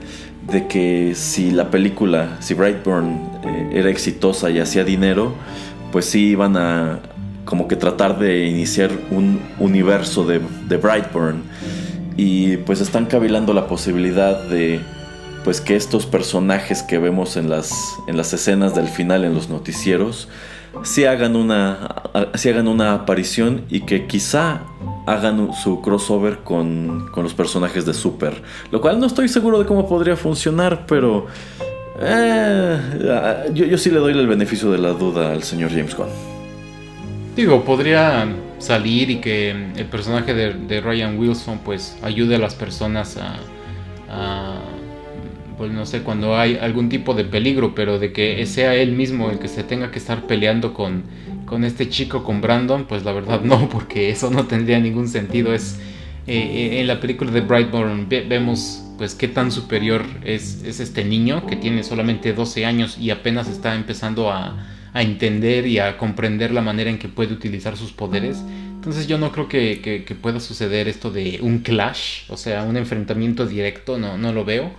de 0.50 0.66
que 0.66 1.14
si 1.14 1.50
la 1.50 1.70
película, 1.70 2.36
si 2.40 2.54
Brightburn 2.54 3.20
eh, 3.44 3.70
era 3.74 3.90
exitosa 3.90 4.50
y 4.50 4.58
hacía 4.58 4.84
dinero, 4.84 5.34
pues 5.92 6.06
sí 6.06 6.28
iban 6.28 6.56
a 6.56 7.00
como 7.44 7.68
que 7.68 7.76
tratar 7.76 8.18
de 8.18 8.46
iniciar 8.46 8.90
un 9.10 9.40
universo 9.58 10.24
de, 10.24 10.40
de 10.68 10.76
Brightburn. 10.76 11.42
Y 12.16 12.56
pues 12.58 12.80
están 12.80 13.06
cavilando 13.06 13.52
la 13.52 13.68
posibilidad 13.68 14.42
de 14.44 14.80
pues 15.44 15.60
que 15.60 15.76
estos 15.76 16.06
personajes 16.06 16.82
que 16.82 16.98
vemos 16.98 17.36
en 17.36 17.48
las, 17.48 17.72
en 18.08 18.16
las 18.16 18.32
escenas 18.32 18.74
del 18.74 18.88
final 18.88 19.24
en 19.24 19.32
los 19.32 19.48
noticieros 19.48 20.28
si 20.82 21.04
hagan 21.04 21.34
si 22.34 22.48
hagan 22.48 22.68
una 22.68 22.94
aparición 22.94 23.64
y 23.70 23.80
que 23.80 24.06
quizá 24.06 24.62
hagan 25.06 25.52
su 25.54 25.80
crossover 25.80 26.38
con, 26.38 27.08
con, 27.12 27.22
los 27.22 27.32
personajes 27.32 27.86
de 27.86 27.94
Super. 27.94 28.42
Lo 28.70 28.80
cual 28.80 28.98
no 28.98 29.06
estoy 29.06 29.28
seguro 29.28 29.58
de 29.58 29.64
cómo 29.64 29.88
podría 29.88 30.16
funcionar, 30.16 30.84
pero 30.86 31.26
eh, 32.00 32.78
yo, 33.54 33.64
yo, 33.64 33.78
sí 33.78 33.90
le 33.90 33.98
doy 33.98 34.12
el 34.12 34.26
beneficio 34.26 34.70
de 34.70 34.78
la 34.78 34.90
duda 34.90 35.32
al 35.32 35.42
señor 35.42 35.70
James 35.70 35.96
Gunn. 35.96 36.08
Digo, 37.36 37.64
podría 37.64 38.26
salir 38.58 39.10
y 39.10 39.16
que 39.16 39.50
el 39.50 39.86
personaje 39.86 40.34
de, 40.34 40.54
de 40.54 40.80
Ryan 40.80 41.18
Wilson 41.18 41.60
pues 41.64 41.96
ayude 42.02 42.36
a 42.36 42.38
las 42.38 42.54
personas 42.54 43.16
a, 43.18 43.36
a 44.08 44.60
pues 45.56 45.70
no 45.72 45.86
sé, 45.86 46.02
cuando 46.02 46.36
hay 46.36 46.56
algún 46.56 46.88
tipo 46.88 47.14
de 47.14 47.24
peligro, 47.24 47.74
pero 47.74 47.98
de 47.98 48.12
que 48.12 48.44
sea 48.46 48.74
él 48.74 48.92
mismo 48.92 49.30
el 49.30 49.38
que 49.38 49.48
se 49.48 49.62
tenga 49.62 49.90
que 49.90 49.98
estar 49.98 50.26
peleando 50.26 50.74
con, 50.74 51.04
con 51.46 51.64
este 51.64 51.88
chico, 51.88 52.24
con 52.24 52.40
Brandon, 52.40 52.84
pues 52.84 53.04
la 53.04 53.12
verdad 53.12 53.40
no, 53.40 53.68
porque 53.70 54.10
eso 54.10 54.30
no 54.30 54.46
tendría 54.46 54.78
ningún 54.78 55.08
sentido. 55.08 55.54
Es 55.54 55.78
eh, 56.26 56.36
eh, 56.36 56.80
en 56.80 56.86
la 56.88 57.00
película 57.00 57.30
de 57.30 57.40
Brightburn 57.40 58.08
vemos 58.08 58.82
pues 58.98 59.14
qué 59.14 59.28
tan 59.28 59.52
superior 59.52 60.04
es, 60.24 60.62
es, 60.64 60.80
este 60.80 61.04
niño 61.04 61.46
que 61.46 61.54
tiene 61.54 61.84
solamente 61.84 62.32
12 62.32 62.64
años 62.64 62.98
y 62.98 63.10
apenas 63.10 63.48
está 63.48 63.74
empezando 63.74 64.30
a, 64.30 64.72
entender 64.94 65.66
y 65.66 65.78
a 65.78 65.98
comprender 65.98 66.52
la 66.52 66.62
manera 66.62 66.88
en 66.88 66.98
que 66.98 67.08
puede 67.08 67.34
utilizar 67.34 67.76
sus 67.76 67.92
poderes. 67.92 68.38
Entonces 68.76 69.06
yo 69.06 69.18
no 69.18 69.30
creo 69.30 69.46
que, 69.46 69.82
que, 69.82 70.04
que 70.04 70.14
pueda 70.14 70.40
suceder 70.40 70.88
esto 70.88 71.10
de 71.10 71.38
un 71.42 71.58
clash, 71.58 72.22
o 72.30 72.38
sea, 72.38 72.62
un 72.62 72.78
enfrentamiento 72.78 73.46
directo, 73.46 73.98
no, 73.98 74.16
no 74.16 74.32
lo 74.32 74.46
veo. 74.46 74.72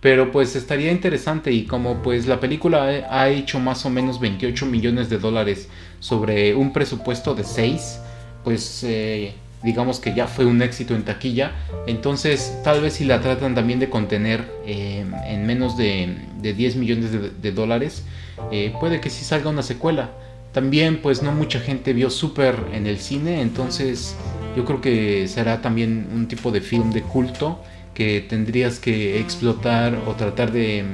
Pero 0.00 0.30
pues 0.30 0.56
estaría 0.56 0.92
interesante 0.92 1.52
y 1.52 1.64
como 1.64 2.02
pues 2.02 2.26
la 2.26 2.40
película 2.40 2.84
ha 3.10 3.28
hecho 3.28 3.58
más 3.58 3.84
o 3.84 3.90
menos 3.90 4.20
28 4.20 4.64
millones 4.64 5.10
de 5.10 5.18
dólares 5.18 5.68
sobre 6.00 6.54
un 6.54 6.72
presupuesto 6.72 7.34
de 7.34 7.44
6, 7.44 8.00
pues 8.44 8.84
eh, 8.84 9.34
digamos 9.62 10.00
que 10.00 10.14
ya 10.14 10.26
fue 10.26 10.44
un 10.44 10.62
éxito 10.62 10.94
en 10.94 11.04
taquilla. 11.04 11.52
Entonces 11.86 12.58
tal 12.64 12.80
vez 12.80 12.94
si 12.94 13.04
la 13.04 13.20
tratan 13.20 13.54
también 13.54 13.78
de 13.78 13.90
contener 13.90 14.44
eh, 14.66 15.04
en 15.26 15.46
menos 15.46 15.76
de, 15.76 16.16
10 16.40 16.76
millones 16.76 17.10
de, 17.40 17.52
dólares, 17.52 18.04
eh, 18.52 18.72
puede 18.80 19.00
que 19.00 19.10
sí 19.10 19.24
salga 19.24 19.50
una 19.50 19.62
secuela. 19.62 20.10
También 20.52 21.02
pues 21.02 21.22
no 21.22 21.32
mucha 21.32 21.60
gente 21.60 21.92
vio 21.92 22.10
Super 22.10 22.56
en 22.72 22.86
el 22.86 22.98
cine, 22.98 23.42
entonces 23.42 24.16
yo 24.56 24.64
creo 24.64 24.80
que 24.80 25.28
será 25.28 25.60
también 25.60 26.08
un 26.12 26.26
tipo 26.26 26.50
de 26.50 26.60
film 26.60 26.90
de 26.90 27.02
culto 27.02 27.60
que 27.98 28.20
tendrías 28.20 28.78
que 28.78 29.18
explotar 29.18 29.94
o 30.06 30.14
tratar 30.14 30.52
de, 30.52 30.84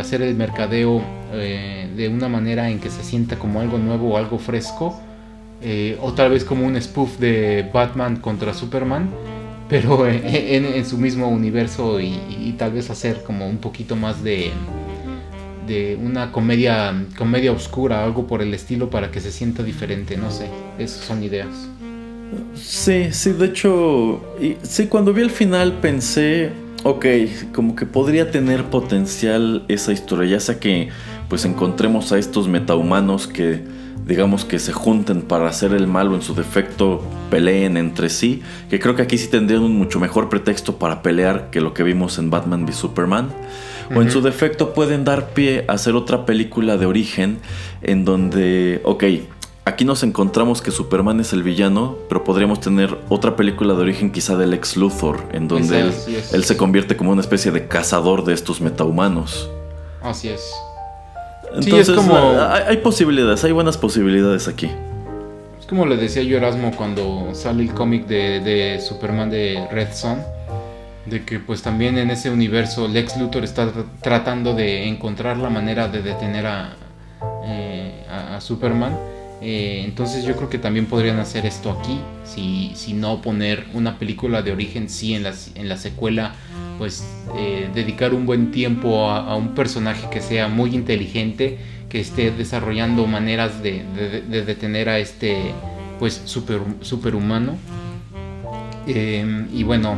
hacer 0.00 0.22
el 0.22 0.34
mercadeo 0.34 1.02
eh, 1.32 1.88
de 1.96 2.08
una 2.08 2.28
manera 2.28 2.70
en 2.70 2.80
que 2.80 2.90
se 2.90 3.02
sienta 3.02 3.38
como 3.38 3.60
algo 3.60 3.78
nuevo 3.78 4.14
o 4.14 4.16
algo 4.16 4.38
fresco. 4.38 5.00
Eh, 5.62 5.98
o 6.00 6.14
tal 6.14 6.30
vez 6.30 6.42
como 6.42 6.66
un 6.66 6.80
spoof 6.80 7.18
de 7.18 7.68
Batman 7.72 8.16
contra 8.16 8.54
Superman, 8.54 9.10
pero 9.68 10.06
en, 10.08 10.84
su 10.86 10.96
mismo 10.96 11.28
universo 11.28 12.00
y, 12.00 12.54
tal 12.58 12.72
vez 12.72 12.90
hacer 12.90 13.22
como 13.22 13.46
un 13.46 13.58
poquito 13.58 13.94
más 13.94 14.22
de, 14.24 14.50
de 15.66 15.98
una 16.02 16.32
comedia, 16.32 16.94
comedia 17.16 17.52
oscura, 17.52 18.02
algo 18.02 18.26
por 18.26 18.40
el 18.40 18.54
estilo 18.54 18.88
para 18.88 19.10
que 19.10 19.20
se 19.20 19.30
sienta 19.30 19.62
diferente, 19.62 20.16
no 20.16 20.30
sé, 20.30 20.46
esas 20.78 21.04
son 21.04 21.22
ideas. 21.22 21.48
Sí, 22.54 23.12
sí, 23.12 23.32
de 23.32 23.46
hecho, 23.46 24.22
sí, 24.62 24.86
cuando 24.86 25.12
vi 25.12 25.22
el 25.22 25.30
final 25.30 25.78
pensé, 25.80 26.50
ok, 26.82 27.06
como 27.54 27.76
que 27.76 27.86
podría 27.86 28.30
tener 28.30 28.64
potencial 28.64 29.64
esa 29.68 29.92
historia, 29.92 30.30
ya 30.30 30.40
sea 30.40 30.58
que 30.58 30.88
pues 31.28 31.44
encontremos 31.44 32.12
a 32.12 32.18
estos 32.18 32.48
metahumanos 32.48 33.26
que 33.26 33.62
digamos 34.06 34.44
que 34.44 34.58
se 34.58 34.72
junten 34.72 35.22
para 35.22 35.48
hacer 35.48 35.72
el 35.72 35.86
mal 35.86 36.08
o 36.08 36.14
en 36.14 36.22
su 36.22 36.34
defecto 36.34 37.02
peleen 37.30 37.76
entre 37.76 38.08
sí, 38.08 38.42
que 38.68 38.80
creo 38.80 38.96
que 38.96 39.02
aquí 39.02 39.18
sí 39.18 39.28
tendrían 39.28 39.62
un 39.62 39.76
mucho 39.76 40.00
mejor 40.00 40.28
pretexto 40.28 40.78
para 40.78 41.02
pelear 41.02 41.50
que 41.50 41.60
lo 41.60 41.74
que 41.74 41.82
vimos 41.82 42.18
en 42.18 42.30
Batman 42.30 42.64
v 42.64 42.72
Superman. 42.72 43.28
O 43.92 44.02
en 44.02 44.10
su 44.12 44.20
defecto 44.20 44.72
pueden 44.72 45.02
dar 45.02 45.30
pie 45.30 45.64
a 45.66 45.72
hacer 45.72 45.96
otra 45.96 46.24
película 46.24 46.76
de 46.76 46.86
origen 46.86 47.38
en 47.82 48.04
donde, 48.04 48.80
ok, 48.84 49.02
Aquí 49.70 49.84
nos 49.84 50.02
encontramos 50.02 50.62
que 50.62 50.72
Superman 50.72 51.20
es 51.20 51.32
el 51.32 51.44
villano, 51.44 51.96
pero 52.08 52.24
podríamos 52.24 52.58
tener 52.58 52.98
otra 53.08 53.36
película 53.36 53.72
de 53.74 53.80
origen 53.82 54.10
quizá 54.10 54.36
del 54.36 54.52
ex 54.52 54.76
Luthor, 54.76 55.20
en 55.32 55.46
donde 55.46 55.92
él, 56.32 56.44
se 56.44 56.56
convierte 56.56 56.96
como 56.96 57.12
una 57.12 57.20
especie 57.20 57.52
de 57.52 57.68
cazador 57.68 58.24
de 58.24 58.34
estos 58.34 58.60
metahumanos. 58.60 59.48
Así 60.02 60.28
es. 60.28 60.42
Entonces, 61.54 61.94
como... 61.94 62.16
hay, 62.16 62.78
posibilidades, 62.78 63.44
hay 63.44 63.52
buenas 63.52 63.78
posibilidades 63.78 64.48
aquí. 64.48 64.68
Es 65.60 65.66
como 65.66 65.86
le 65.86 65.96
decía 65.96 66.24
yo 66.24 66.36
Erasmo 66.36 66.72
cuando 66.76 67.32
sale 67.32 67.62
el 67.62 67.72
cómic 67.72 68.08
de, 68.08 68.82
Superman 68.84 69.30
de 69.30 69.68
Red 69.70 69.92
Son, 69.94 70.18
de 71.06 71.24
que 71.24 71.38
pues 71.38 71.62
también 71.62 71.96
en 71.96 72.10
ese 72.10 72.28
universo 72.28 72.88
Lex 72.88 73.16
Luthor 73.18 73.44
está 73.44 73.72
tratando 74.02 74.52
de 74.52 74.88
encontrar 74.88 75.36
la 75.36 75.48
manera 75.48 75.86
de 75.86 76.02
detener 76.02 76.46
a, 76.46 76.72
eh, 77.44 78.04
a 78.10 78.40
Superman 78.40 79.09
eh, 79.40 79.82
entonces 79.86 80.24
yo 80.24 80.36
creo 80.36 80.50
que 80.50 80.58
también 80.58 80.86
podrían 80.86 81.18
hacer 81.18 81.46
esto 81.46 81.70
aquí, 81.70 81.98
si, 82.24 82.92
no 82.92 83.22
poner 83.22 83.66
una 83.72 83.98
película 83.98 84.42
de 84.42 84.52
origen, 84.52 84.88
sí 84.90 85.14
en 85.14 85.22
la, 85.22 85.76
secuela, 85.76 86.34
pues 86.78 87.04
eh, 87.36 87.70
dedicar 87.74 88.12
un 88.12 88.26
buen 88.26 88.50
tiempo 88.50 89.10
a, 89.10 89.34
un 89.36 89.54
personaje 89.54 90.08
que 90.10 90.20
sea 90.20 90.48
muy 90.48 90.74
inteligente, 90.74 91.58
que 91.88 92.00
esté 92.00 92.30
desarrollando 92.30 93.06
maneras 93.06 93.62
de, 93.62 93.82
detener 94.28 94.88
a 94.88 94.98
este 94.98 95.52
pues 95.98 96.20
super, 96.24 96.60
superhumano. 96.82 97.56
Eh, 98.86 99.46
y 99.52 99.62
bueno, 99.62 99.96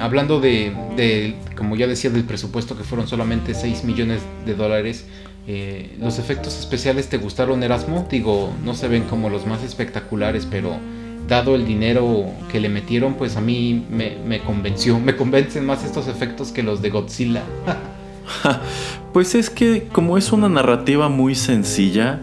hablando 0.00 0.40
de, 0.40 0.72
de, 0.96 1.36
como 1.56 1.76
ya 1.76 1.86
decía, 1.86 2.10
del 2.10 2.24
presupuesto 2.24 2.76
que 2.76 2.84
fueron 2.84 3.08
solamente 3.08 3.54
6 3.54 3.84
millones 3.84 4.20
de 4.44 4.54
dólares, 4.54 5.06
eh, 5.46 5.96
¿Los 5.98 6.18
efectos 6.18 6.58
especiales 6.58 7.08
te 7.08 7.18
gustaron, 7.18 7.62
Erasmo? 7.62 8.06
Digo, 8.10 8.52
no 8.64 8.74
se 8.74 8.88
ven 8.88 9.04
como 9.04 9.28
los 9.28 9.46
más 9.46 9.62
espectaculares, 9.64 10.46
pero 10.48 10.76
dado 11.26 11.54
el 11.54 11.66
dinero 11.66 12.26
que 12.50 12.60
le 12.60 12.68
metieron, 12.68 13.14
pues 13.14 13.36
a 13.36 13.40
mí 13.40 13.84
me, 13.90 14.40
convenció. 14.40 15.00
Me 15.00 15.16
convencen 15.16 15.66
más 15.66 15.84
estos 15.84 16.06
efectos 16.06 16.52
que 16.52 16.62
los 16.62 16.80
de 16.80 16.90
Godzilla. 16.90 17.42
pues 19.12 19.34
es 19.34 19.50
que 19.50 19.88
como 19.92 20.16
es 20.16 20.32
una 20.32 20.48
narrativa 20.48 21.08
muy 21.08 21.34
sencilla, 21.34 22.20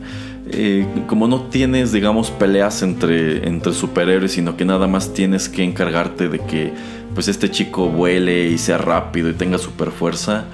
eh, 0.52 0.86
como 1.08 1.28
no 1.28 1.44
tienes, 1.44 1.92
digamos, 1.92 2.32
peleas 2.32 2.82
entre, 2.84 3.48
entre 3.48 3.74
superhéroes, 3.74 4.32
sino 4.32 4.56
que 4.56 4.64
nada 4.64 4.88
más 4.88 5.14
tienes 5.14 5.50
que 5.50 5.64
encargarte 5.64 6.30
de 6.30 6.40
que 6.40 6.72
pues 7.14 7.28
este 7.28 7.52
chico 7.52 7.90
vuele 7.90 8.48
y 8.48 8.58
sea 8.58 8.78
rápido 8.78 9.30
y 9.30 9.34
tenga 9.34 9.58
super 9.58 9.92
fuerza, 9.92 10.46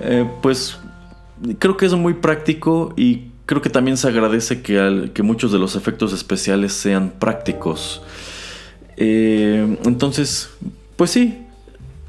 eh, 0.00 0.26
pues 0.40 0.78
creo 1.58 1.76
que 1.76 1.86
es 1.86 1.92
muy 1.94 2.14
práctico 2.14 2.92
y 2.96 3.30
creo 3.46 3.62
que 3.62 3.70
también 3.70 3.96
se 3.96 4.08
agradece 4.08 4.62
que, 4.62 5.10
que 5.14 5.22
muchos 5.22 5.52
de 5.52 5.58
los 5.58 5.76
efectos 5.76 6.12
especiales 6.12 6.72
sean 6.72 7.12
prácticos. 7.18 8.02
Eh, 8.96 9.78
entonces, 9.84 10.50
pues 10.96 11.10
sí, 11.10 11.46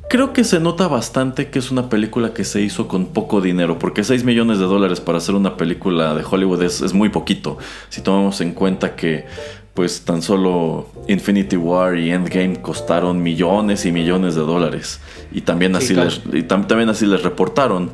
creo 0.09 0.33
que 0.33 0.43
se 0.43 0.59
nota 0.59 0.87
bastante 0.87 1.49
que 1.49 1.59
es 1.59 1.71
una 1.71 1.89
película 1.89 2.33
que 2.33 2.43
se 2.43 2.61
hizo 2.61 2.87
con 2.87 3.07
poco 3.07 3.41
dinero, 3.41 3.77
porque 3.77 4.03
6 4.03 4.23
millones 4.23 4.59
de 4.59 4.65
dólares 4.65 5.01
para 5.01 5.17
hacer 5.17 5.35
una 5.35 5.57
película 5.57 6.15
de 6.15 6.23
Hollywood 6.29 6.63
es, 6.63 6.93
muy 6.93 7.09
poquito, 7.09 7.57
si 7.89 8.01
tomamos 8.01 8.41
en 8.41 8.53
cuenta 8.53 8.95
que 8.95 9.25
pues 9.73 10.01
tan 10.01 10.23
solo 10.23 10.89
Infinity 11.07 11.55
War 11.55 11.97
y 11.97 12.09
Endgame 12.09 12.59
costaron 12.63 13.21
millones 13.21 13.85
y 13.85 13.91
millones 13.91 14.33
de 14.33 14.41
dólares 14.41 14.99
y 15.31 15.41
también 15.41 15.75
así, 15.75 15.93
les, 15.93 16.19
y 16.33 16.41
también 16.43 16.89
así 16.89 17.05
les 17.05 17.21
reportaron. 17.21 17.91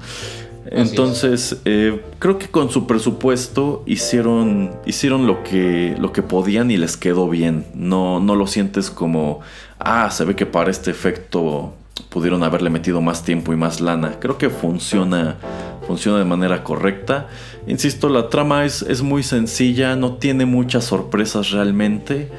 Entonces, 0.66 1.62
eh, 1.66 2.02
creo 2.20 2.38
que 2.38 2.48
con 2.48 2.70
su 2.70 2.88
presupuesto 2.88 3.84
hicieron, 3.86 4.72
hicieron 4.86 5.28
lo, 5.28 5.44
que, 5.44 5.96
lo 6.00 6.14
que 6.14 6.22
podían 6.22 6.72
y 6.72 6.78
les 6.78 6.98
quedó 6.98 7.30
bien. 7.30 7.66
No, 7.74 8.20
no 8.20 8.36
lo 8.36 8.48
sientes 8.48 8.90
como, 8.90 9.42
ah, 9.80 10.10
se 10.12 10.26
ve 10.26 10.36
que 10.36 10.46
para 10.46 10.72
este 10.72 10.92
efecto 10.92 11.74
pudieron 12.10 12.44
haberle 12.44 12.70
metido 12.70 13.02
más 13.02 13.24
tiempo 13.24 13.54
y 13.54 13.56
más 13.56 13.82
lana. 13.82 14.20
Creo 14.20 14.38
que 14.38 14.50
funciona, 14.50 15.38
funciona 15.86 16.20
de 16.20 16.26
manera 16.26 16.64
correcta. 16.64 17.28
Insisto, 17.68 18.10
la 18.10 18.30
trama 18.30 18.66
es, 18.66 18.84
es 18.84 19.02
muy 19.02 19.24
sencilla, 19.24 19.96
no 19.96 20.14
tiene 20.14 20.46
muchas 20.46 20.86
sorpresas 20.86 21.52
realmente, 21.52 22.30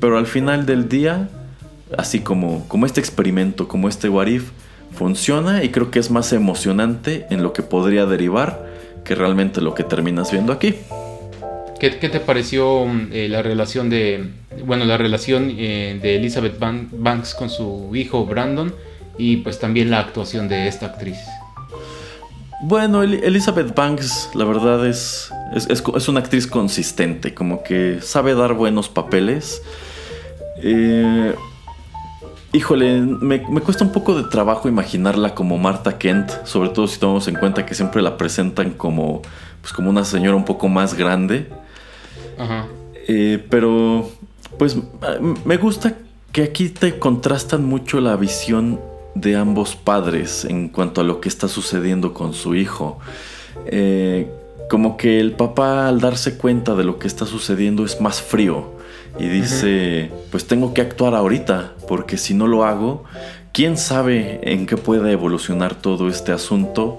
pero 0.00 0.18
al 0.18 0.26
final 0.26 0.66
del 0.66 0.88
día, 0.88 1.28
así 1.96 2.20
como, 2.20 2.66
como 2.68 2.86
este 2.86 3.00
experimento, 3.00 3.68
como 3.68 3.88
este 3.88 4.08
Warif, 4.08 4.50
funciona 4.94 5.64
y 5.64 5.70
creo 5.70 5.90
que 5.90 5.98
es 5.98 6.10
más 6.10 6.32
emocionante 6.32 7.26
en 7.30 7.42
lo 7.42 7.52
que 7.52 7.62
podría 7.62 8.06
derivar 8.06 8.66
que 9.04 9.14
realmente 9.14 9.60
lo 9.60 9.74
que 9.74 9.84
terminas 9.84 10.30
viendo 10.30 10.52
aquí. 10.52 10.74
¿Qué, 11.80 11.90
te 11.90 12.20
pareció 12.20 12.86
eh, 13.10 13.28
la 13.28 13.42
relación 13.42 13.90
de, 13.90 14.30
bueno, 14.64 14.84
la 14.84 14.96
relación 14.96 15.52
eh, 15.58 15.98
de 16.00 16.16
Elizabeth 16.16 16.56
Banks 16.58 17.34
con 17.34 17.50
su 17.50 17.90
hijo 17.96 18.24
Brandon 18.24 18.72
y 19.18 19.38
pues 19.38 19.58
también 19.58 19.90
la 19.90 19.98
actuación 19.98 20.48
de 20.48 20.68
esta 20.68 20.86
actriz? 20.86 21.18
Bueno, 22.62 23.02
Elizabeth 23.02 23.74
Banks, 23.74 24.30
la 24.34 24.44
verdad 24.44 24.86
es 24.86 25.32
es, 25.54 25.68
es, 25.68 26.08
una 26.08 26.20
actriz 26.20 26.46
consistente, 26.46 27.34
como 27.34 27.62
que 27.62 27.98
sabe 28.00 28.34
dar 28.34 28.54
buenos 28.54 28.88
papeles. 28.88 29.62
Eh, 30.62 31.34
híjole, 32.52 33.00
me, 33.00 33.40
cuesta 33.42 33.84
un 33.84 33.92
poco 33.92 34.14
de 34.14 34.24
trabajo 34.24 34.68
imaginarla 34.68 35.34
como 35.34 35.58
Marta 35.58 35.98
Kent, 35.98 36.30
sobre 36.44 36.68
todo 36.68 36.86
si 36.86 36.98
tomamos 36.98 37.26
en 37.28 37.36
cuenta 37.36 37.64
que 37.66 37.74
siempre 37.74 38.02
la 38.02 38.16
presentan 38.16 38.72
como, 38.72 39.22
pues 39.60 39.72
como 39.72 39.90
una 39.90 40.04
señora 40.04 40.36
un 40.36 40.44
poco 40.44 40.68
más 40.68 40.94
grande. 40.94 41.48
Ajá. 42.38 42.66
Eh, 43.08 43.44
pero, 43.50 44.10
pues 44.58 44.76
me 45.44 45.56
gusta 45.56 45.96
que 46.30 46.42
aquí 46.42 46.68
te 46.68 46.98
contrastan 46.98 47.64
mucho 47.64 48.00
la 48.00 48.16
visión 48.16 48.80
de 49.14 49.36
ambos 49.36 49.76
padres 49.76 50.44
en 50.44 50.68
cuanto 50.68 51.00
a 51.00 51.04
lo 51.04 51.20
que 51.20 51.28
está 51.28 51.48
sucediendo 51.48 52.14
con 52.14 52.34
su 52.34 52.54
hijo. 52.54 52.98
Eh, 53.66 54.30
como 54.70 54.96
que 54.96 55.20
el 55.20 55.32
papá 55.32 55.88
al 55.88 56.00
darse 56.00 56.38
cuenta 56.38 56.74
de 56.74 56.84
lo 56.84 56.98
que 56.98 57.06
está 57.06 57.26
sucediendo 57.26 57.84
es 57.84 58.00
más 58.00 58.22
frío 58.22 58.81
y 59.18 59.28
dice, 59.28 60.10
pues 60.30 60.46
tengo 60.46 60.74
que 60.74 60.80
actuar 60.80 61.14
ahorita, 61.14 61.74
porque 61.86 62.16
si 62.16 62.34
no 62.34 62.46
lo 62.46 62.64
hago, 62.64 63.04
¿quién 63.52 63.76
sabe 63.76 64.40
en 64.42 64.66
qué 64.66 64.76
puede 64.76 65.12
evolucionar 65.12 65.74
todo 65.74 66.08
este 66.08 66.32
asunto? 66.32 66.98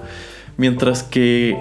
Mientras 0.57 1.03
que 1.03 1.57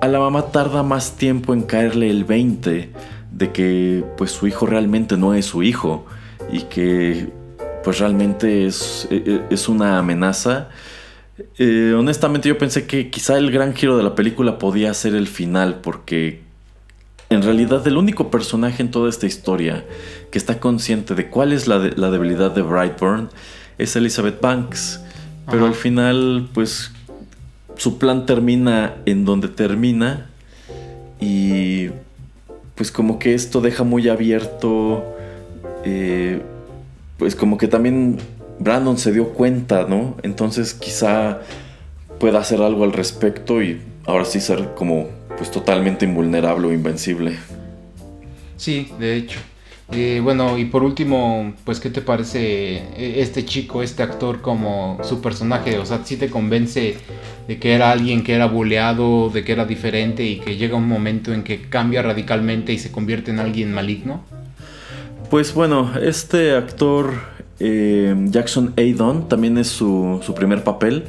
a 0.00 0.08
la 0.08 0.18
mamá 0.18 0.46
tarda 0.46 0.82
más 0.82 1.16
tiempo 1.16 1.52
en 1.52 1.62
caerle 1.62 2.10
el 2.10 2.24
20 2.24 2.90
de 3.32 3.52
que 3.52 4.04
pues 4.16 4.30
su 4.30 4.46
hijo 4.46 4.66
realmente 4.66 5.16
no 5.16 5.34
es 5.34 5.46
su 5.46 5.62
hijo 5.62 6.06
y 6.52 6.62
que 6.62 7.28
pues 7.82 7.98
realmente 7.98 8.66
es, 8.66 9.08
e, 9.10 9.22
e, 9.26 9.54
es 9.54 9.68
una 9.68 9.98
amenaza. 9.98 10.68
Eh, 11.58 11.94
honestamente 11.96 12.48
yo 12.48 12.58
pensé 12.58 12.86
que 12.86 13.10
quizá 13.10 13.38
el 13.38 13.50
gran 13.50 13.74
giro 13.74 13.96
de 13.96 14.04
la 14.04 14.14
película 14.14 14.58
podía 14.58 14.94
ser 14.94 15.14
el 15.14 15.26
final 15.26 15.80
porque 15.82 16.41
en 17.32 17.42
realidad 17.42 17.86
el 17.86 17.96
único 17.96 18.30
personaje 18.30 18.82
en 18.82 18.90
toda 18.90 19.08
esta 19.08 19.26
historia 19.26 19.84
que 20.30 20.38
está 20.38 20.60
consciente 20.60 21.14
de 21.14 21.28
cuál 21.28 21.52
es 21.52 21.66
la, 21.66 21.78
la 21.96 22.10
debilidad 22.10 22.50
de 22.50 22.62
Brightburn 22.62 23.30
es 23.78 23.96
Elizabeth 23.96 24.40
Banks. 24.40 25.00
Pero 25.50 25.66
al 25.66 25.74
final 25.74 26.48
pues 26.54 26.92
su 27.76 27.98
plan 27.98 28.26
termina 28.26 28.94
en 29.06 29.24
donde 29.24 29.48
termina 29.48 30.30
y 31.20 31.88
pues 32.74 32.92
como 32.92 33.18
que 33.18 33.34
esto 33.34 33.60
deja 33.60 33.82
muy 33.82 34.08
abierto 34.08 35.04
eh, 35.84 36.42
pues 37.18 37.36
como 37.36 37.58
que 37.58 37.68
también 37.68 38.18
Brandon 38.58 38.98
se 38.98 39.12
dio 39.12 39.30
cuenta, 39.30 39.86
¿no? 39.88 40.16
Entonces 40.22 40.74
quizá 40.74 41.40
pueda 42.18 42.40
hacer 42.40 42.60
algo 42.62 42.84
al 42.84 42.92
respecto 42.92 43.62
y 43.62 43.80
ahora 44.06 44.24
sí 44.24 44.40
ser 44.40 44.74
como 44.74 45.08
pues 45.42 45.50
totalmente 45.50 46.04
invulnerable 46.04 46.68
o 46.68 46.72
invencible. 46.72 47.36
Sí, 48.56 48.92
de 49.00 49.16
hecho. 49.16 49.40
Eh, 49.90 50.20
bueno, 50.22 50.56
y 50.56 50.66
por 50.66 50.84
último, 50.84 51.52
pues, 51.64 51.80
¿qué 51.80 51.90
te 51.90 52.00
parece 52.00 52.76
eh, 52.76 53.14
este 53.16 53.44
chico, 53.44 53.82
este 53.82 54.04
actor 54.04 54.40
como 54.40 55.00
su 55.02 55.20
personaje? 55.20 55.78
O 55.78 55.84
sea, 55.84 56.02
¿sí 56.04 56.16
te 56.16 56.30
convence 56.30 56.96
de 57.48 57.58
que 57.58 57.72
era 57.72 57.90
alguien 57.90 58.22
que 58.22 58.34
era 58.34 58.46
buleado, 58.46 59.30
de 59.30 59.42
que 59.42 59.50
era 59.50 59.64
diferente 59.64 60.22
y 60.24 60.36
que 60.38 60.56
llega 60.56 60.76
un 60.76 60.86
momento 60.86 61.32
en 61.32 61.42
que 61.42 61.62
cambia 61.62 62.02
radicalmente 62.02 62.72
y 62.72 62.78
se 62.78 62.92
convierte 62.92 63.32
en 63.32 63.40
alguien 63.40 63.74
maligno? 63.74 64.22
Pues 65.28 65.54
bueno, 65.54 65.92
este 66.00 66.54
actor 66.54 67.14
eh, 67.58 68.14
Jackson 68.28 68.74
Aidon 68.76 69.28
también 69.28 69.58
es 69.58 69.66
su, 69.66 70.22
primer 70.36 70.62
papel. 70.62 71.02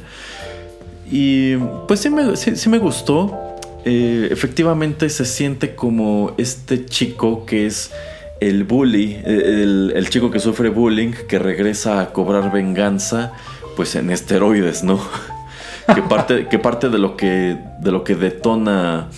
Y 1.08 1.54
pues 1.86 2.00
sí 2.00 2.10
me, 2.10 2.78
gustó. 2.78 3.53
Eh, 3.84 4.28
efectivamente 4.30 5.10
se 5.10 5.24
siente 5.24 5.74
como 5.74 6.34
este 6.38 6.86
chico 6.86 7.44
que 7.44 7.66
es 7.66 7.90
el 8.40 8.64
bully, 8.64 9.20
el, 9.24 10.06
chico 10.10 10.30
que 10.30 10.40
sufre 10.40 10.68
bullying, 10.68 11.12
que 11.28 11.38
regresa 11.38 12.00
a 12.00 12.12
cobrar 12.12 12.52
venganza, 12.52 13.32
pues 13.76 13.94
en 13.94 14.10
esteroides, 14.10 14.82
¿no? 14.84 15.00
que, 15.94 16.02
parte, 16.02 16.48
que 16.48 16.58
parte 16.58 16.88
de 16.88 16.98
lo 16.98 17.16
que, 17.16 17.58
de 17.80 17.92
lo 17.92 18.04
que 18.04 18.14
detona 18.14 19.08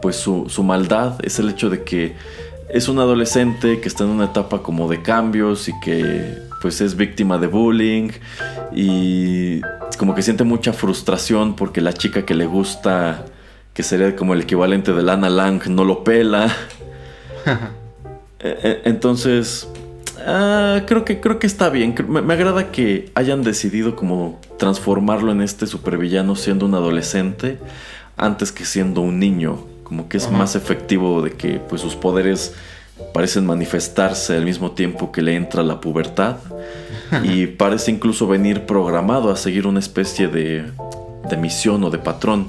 pues 0.00 0.16
su, 0.16 0.46
su 0.48 0.64
maldad 0.64 1.14
es 1.22 1.38
el 1.38 1.48
hecho 1.48 1.70
de 1.70 1.84
que 1.84 2.14
es 2.72 2.88
un 2.88 2.98
adolescente 2.98 3.80
que 3.80 3.88
está 3.88 4.04
en 4.04 4.10
una 4.10 4.26
etapa 4.26 4.62
como 4.62 4.88
de 4.88 5.02
cambios 5.02 5.68
y 5.68 5.72
que 5.80 6.38
pues 6.60 6.80
es 6.80 6.96
víctima 6.96 7.38
de 7.38 7.46
bullying 7.46 8.10
y 8.74 9.60
como 9.98 10.14
que 10.14 10.22
siente 10.22 10.42
mucha 10.44 10.72
frustración 10.72 11.54
porque 11.54 11.80
la 11.80 11.92
chica 11.92 12.24
que 12.24 12.34
le 12.34 12.46
gusta, 12.46 13.26
que 13.74 13.82
sería 13.82 14.14
como 14.16 14.34
el 14.34 14.42
equivalente 14.42 14.92
de 14.92 15.02
Lana 15.02 15.30
Lang, 15.30 15.66
no 15.68 15.84
lo 15.84 16.04
pela. 16.04 16.54
E, 18.44 18.58
e, 18.84 18.88
entonces, 18.90 19.68
ah, 20.26 20.82
creo, 20.88 21.04
que, 21.04 21.20
creo 21.20 21.38
que 21.38 21.46
está 21.46 21.68
bien. 21.68 21.94
Me, 22.08 22.22
me, 22.22 22.34
agrada 22.34 22.72
que 22.72 23.12
hayan 23.14 23.44
decidido 23.44 23.94
como 23.94 24.40
transformarlo 24.58 25.30
en 25.30 25.42
este 25.42 25.68
supervillano 25.68 26.34
siendo 26.34 26.66
un 26.66 26.74
adolescente 26.74 27.58
antes 28.16 28.50
que 28.50 28.64
siendo 28.64 29.00
un 29.00 29.20
niño 29.20 29.64
como 29.92 30.08
que 30.08 30.16
es 30.16 30.30
más 30.30 30.56
efectivo 30.56 31.20
de 31.20 31.32
que 31.32 31.60
pues 31.68 31.82
sus 31.82 31.96
poderes 31.96 32.54
parecen 33.12 33.44
manifestarse 33.44 34.34
al 34.34 34.46
mismo 34.46 34.70
tiempo 34.70 35.12
que 35.12 35.20
le 35.20 35.36
entra 35.36 35.62
la 35.62 35.82
pubertad 35.82 36.36
y 37.22 37.46
parece 37.46 37.90
incluso 37.90 38.26
venir 38.26 38.64
programado 38.64 39.30
a 39.30 39.36
seguir 39.36 39.66
una 39.66 39.80
especie 39.80 40.28
de, 40.28 40.64
de 41.28 41.36
misión 41.36 41.84
o 41.84 41.90
de 41.90 41.98
patrón. 41.98 42.48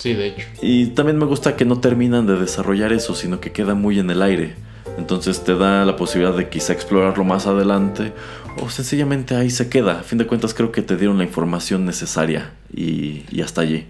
Sí, 0.00 0.14
de 0.14 0.26
hecho. 0.26 0.46
Y 0.60 0.86
también 0.88 1.18
me 1.18 1.26
gusta 1.26 1.54
que 1.54 1.64
no 1.64 1.78
terminan 1.78 2.26
de 2.26 2.36
desarrollar 2.36 2.92
eso, 2.92 3.14
sino 3.14 3.40
que 3.40 3.52
queda 3.52 3.74
muy 3.74 4.00
en 4.00 4.10
el 4.10 4.22
aire. 4.22 4.54
Entonces 4.98 5.44
te 5.44 5.54
da 5.54 5.84
la 5.84 5.94
posibilidad 5.94 6.36
de 6.36 6.48
quizá 6.48 6.72
explorarlo 6.72 7.22
más 7.22 7.46
adelante 7.46 8.12
o 8.60 8.68
sencillamente 8.68 9.36
ahí 9.36 9.50
se 9.50 9.68
queda. 9.68 10.00
A 10.00 10.02
fin 10.02 10.18
de 10.18 10.26
cuentas 10.26 10.54
creo 10.54 10.72
que 10.72 10.82
te 10.82 10.96
dieron 10.96 11.18
la 11.18 11.24
información 11.24 11.84
necesaria 11.84 12.50
y, 12.74 13.22
y 13.30 13.42
hasta 13.42 13.60
allí. 13.60 13.86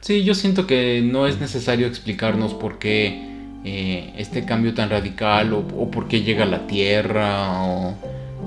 Sí, 0.00 0.22
yo 0.22 0.34
siento 0.34 0.66
que 0.66 1.00
no 1.02 1.26
es 1.26 1.40
necesario 1.40 1.86
explicarnos 1.86 2.52
por 2.52 2.78
qué 2.78 3.32
eh, 3.66 4.12
este 4.18 4.44
cambio 4.44 4.74
tan 4.74 4.90
radical 4.90 5.54
o, 5.54 5.90
por 5.90 6.06
qué 6.06 6.20
llega 6.20 6.42
a 6.42 6.46
la 6.46 6.66
Tierra 6.66 7.62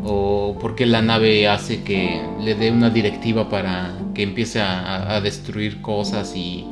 o, 0.03 0.55
por 0.61 0.75
qué 0.75 0.85
la 0.85 1.01
nave 1.01 1.47
hace 1.47 1.81
que 1.81 2.21
le 2.39 2.53
dé 2.53 2.71
una 2.71 2.91
directiva 2.91 3.49
para 3.49 3.97
que 4.13 4.21
empiece 4.21 4.61
a, 4.61 5.19
destruir 5.21 5.81
cosas 5.81 6.35
y, 6.35 6.63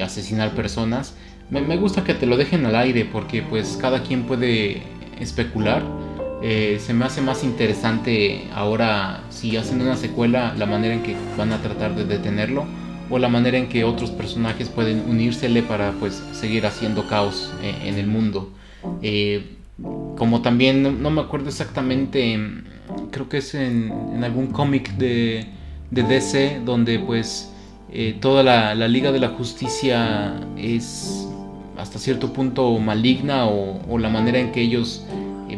asesinar 0.00 0.54
personas. 0.54 1.14
Me, 1.50 1.76
gusta 1.76 2.04
que 2.04 2.14
te 2.14 2.26
lo 2.26 2.36
dejen 2.36 2.64
al 2.66 2.74
aire 2.76 3.04
porque 3.04 3.42
pues 3.42 3.78
cada 3.80 4.02
quien 4.02 4.24
puede 4.24 4.82
especular. 5.20 5.82
Eh, 6.42 6.78
se 6.84 6.92
me 6.92 7.04
hace 7.04 7.20
más 7.22 7.42
interesante 7.42 8.44
ahora 8.52 9.24
si 9.30 9.56
hacen 9.56 9.80
una 9.80 9.96
secuela 9.96 10.54
la 10.58 10.66
manera 10.66 10.94
en 10.94 11.02
que 11.02 11.16
van 11.38 11.52
a 11.52 11.62
tratar 11.62 11.94
de 11.94 12.04
detenerlo 12.04 12.66
o 13.08 13.18
la 13.18 13.28
manera 13.28 13.56
en 13.56 13.68
que 13.68 13.84
otros 13.84 14.10
personajes 14.10 14.68
pueden 14.68 15.04
unírsele 15.08 15.62
para 15.62 15.92
pues 15.92 16.22
seguir 16.32 16.66
haciendo 16.66 17.06
caos 17.06 17.52
eh, 17.62 17.74
en 17.84 17.94
el 17.96 18.06
mundo. 18.06 18.50
Eh, 19.02 19.56
como 20.16 20.42
también, 20.42 21.02
no, 21.02 21.10
me 21.10 21.20
acuerdo 21.20 21.48
exactamente, 21.48 22.38
creo 23.10 23.28
que 23.28 23.38
es 23.38 23.54
en, 23.54 24.22
algún 24.22 24.48
cómic 24.48 24.92
de, 24.96 25.46
de, 25.90 26.02
DC 26.02 26.60
donde 26.64 27.00
pues 27.00 27.52
eh, 27.96 28.16
toda 28.20 28.42
la, 28.42 28.74
Liga 28.88 29.12
de 29.12 29.20
la 29.20 29.28
Justicia 29.28 30.40
es 30.56 31.28
hasta 31.78 32.00
cierto 32.00 32.32
punto 32.32 32.76
maligna 32.80 33.46
o, 33.46 33.98
la 33.98 34.08
manera 34.08 34.40
en 34.40 34.50
que 34.50 34.62
ellos 34.62 35.04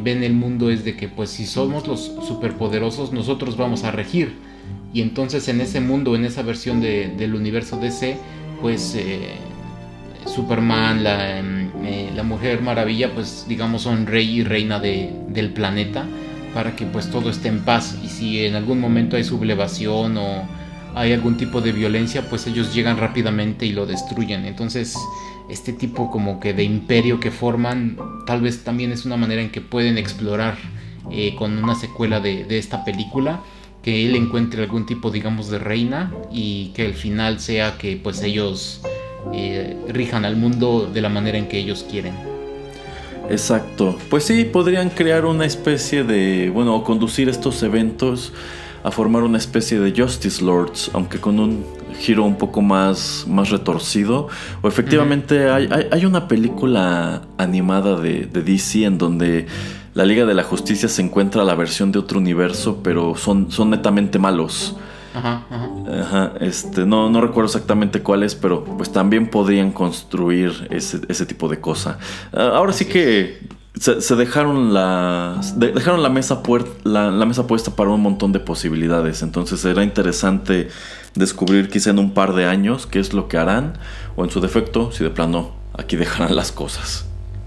ven 0.03 0.22
el 0.22 0.35
mundo 0.35 0.68
es 0.68 0.85
de 0.85 0.94
que 0.96 1.09
pues 1.09 1.31
si 1.31 1.46
somos 1.46 1.87
los 1.87 2.12
superpoderosos 2.29 3.11
nosotros 3.11 3.57
vamos 3.57 3.85
a 3.85 3.90
regir. 3.90 4.35
Y 4.92 5.01
entonces 5.01 5.49
en 5.49 5.62
ese 5.62 5.81
mundo, 5.81 6.14
en 6.14 6.27
esa 6.27 6.42
versión 6.42 6.83
del 6.83 7.35
universo 7.35 7.79
DC, 7.79 8.18
pues 8.61 8.94
eh, 8.94 9.31
Superman, 10.27 11.05
la, 11.05 11.40
eh, 11.40 12.11
la, 12.14 12.22
Mujer 12.22 12.61
Maravilla, 12.61 13.14
pues 13.14 13.46
digamos 13.49 13.83
son 13.83 14.07
rey 14.07 14.40
y 14.40 14.44
reina 14.44 14.79
de, 14.79 15.11
del 15.29 15.55
planeta 15.55 16.05
para 16.53 16.77
que 16.77 16.85
pues 16.85 17.11
todo 17.11 17.31
esté 17.31 17.49
en 17.49 17.61
paz. 17.61 17.99
Y 18.05 18.09
si 18.09 18.44
en 18.44 18.57
algún 18.57 18.79
momento 18.79 19.16
hay 19.16 19.25
sublevación 19.25 20.18
o 20.18 20.65
hay 20.96 21.12
algún 21.12 21.37
tipo 21.37 21.61
de 21.61 21.72
violencia, 21.72 22.26
pues 22.30 22.46
ellos 22.46 22.74
llegan 22.74 22.96
rápidamente 22.96 23.66
y 23.66 23.72
lo 23.72 23.85
destruyen. 23.85 24.46
Entonces, 24.46 24.96
este 25.50 25.74
tipo 25.74 26.11
como 26.11 26.40
que 26.40 26.54
de 26.54 26.64
imperio 26.64 27.20
que 27.20 27.30
forman, 27.30 27.98
tal 28.26 28.40
vez 28.40 28.64
también 28.64 28.92
es 28.92 29.04
una 29.04 29.18
manera 29.18 29.42
en 29.42 29.50
que 29.50 29.61
pueden 29.61 29.98
explorar 29.98 30.56
eh, 31.12 31.35
con 31.37 31.62
una 31.62 31.74
secuela 31.74 32.20
de, 32.20 32.46
esta 32.56 32.82
película, 32.82 33.42
que 33.82 34.06
él 34.06 34.16
encuentre 34.16 34.62
algún 34.62 34.87
tipo, 34.87 35.11
digamos, 35.11 35.50
de 35.50 35.59
reina 35.59 36.14
y 36.32 36.68
que 36.68 36.87
el 36.87 36.94
final 36.94 37.40
sea 37.40 37.76
que 37.76 38.00
pues 38.02 38.22
ellos 38.22 38.80
eh, 39.35 39.76
rijan 39.88 40.24
al 40.24 40.37
mundo 40.37 40.90
de 40.92 41.02
la 41.02 41.11
manera 41.11 41.37
en 41.37 41.46
que 41.46 41.59
ellos 41.59 41.85
quieren. 41.90 42.14
Exacto. 43.28 43.98
Pues 44.09 44.24
sí, 44.24 44.44
podrían 44.44 44.88
crear 44.88 45.26
una 45.26 45.44
especie 45.44 46.04
de, 46.04 46.48
bueno, 46.48 46.82
conducir 46.85 47.28
estos 47.28 47.62
eventos 47.62 48.32
a 48.87 48.92
formar 48.92 49.25
una 49.25 49.37
especie 49.37 49.81
de 49.81 50.01
Justice 50.01 50.44
Lords, 50.44 50.92
aunque 50.94 51.18
con 51.18 51.40
un 51.40 51.66
giro 51.99 52.22
un 52.22 52.38
poco 52.38 52.62
más, 52.62 53.25
más 53.27 53.51
retorcido. 53.51 54.29
O 54.62 54.68
efectivamente 54.68 55.51
hay, 55.51 56.05
una 56.05 56.29
película 56.29 57.22
animada 57.37 58.01
de, 58.01 58.27
DC 58.27 58.85
en 58.85 58.96
donde 58.96 59.49
la 59.92 60.05
Liga 60.05 60.25
de 60.25 60.35
la 60.35 60.44
Justicia 60.44 60.88
se 60.88 61.03
encuentra 61.03 61.42
la 61.42 61.57
versión 61.57 61.90
de 61.90 61.99
otro 61.99 62.20
universo, 62.20 62.79
pero 62.85 63.16
son, 63.16 63.51
son 63.51 63.70
netamente 63.70 64.20
malos. 64.20 64.77
Ajá, 65.12 65.44
ajá. 65.51 66.33
este, 66.40 66.87
no, 66.87 67.11
no 67.11 67.20
recuerdo 67.20 67.46
exactamente 67.46 68.03
cuál 68.03 68.22
es, 68.22 68.37
pero 68.37 68.62
pues 68.62 68.92
también 68.92 69.31
podrían 69.31 69.72
construir 69.72 70.68
ese, 70.70 71.01
ese 71.09 71.27
tipo 71.27 71.49
de 71.49 71.59
cosa. 71.59 71.99
Ah, 72.33 72.53
ahora 72.55 72.72
sí 72.72 72.85
que 72.85 73.40
se, 73.78 74.16
dejaron, 74.16 74.72
la, 74.72 75.40
dejaron 75.56 76.02
la, 76.02 76.08
mesa 76.08 76.42
la, 76.84 77.10
mesa 77.26 77.46
puesta 77.46 77.76
para 77.76 77.90
un 77.90 78.00
montón 78.00 78.32
de 78.32 78.40
posibilidades. 78.40 79.22
Entonces 79.22 79.60
será 79.60 79.84
interesante 79.84 80.68
descubrir 81.14 81.68
quizá 81.68 81.90
en 81.90 81.98
un 81.98 82.12
par 82.12 82.34
de 82.34 82.46
años 82.46 82.86
qué 82.86 82.98
es 82.98 83.12
lo 83.12 83.28
que 83.28 83.36
harán. 83.36 83.74
O 84.16 84.24
en 84.24 84.30
su 84.30 84.40
defecto, 84.40 84.92
si 84.92 85.04
de 85.04 85.10
plano 85.10 85.54
aquí 85.74 85.96
dejarán 85.96 86.34
las 86.34 86.52
cosas. 86.52 87.06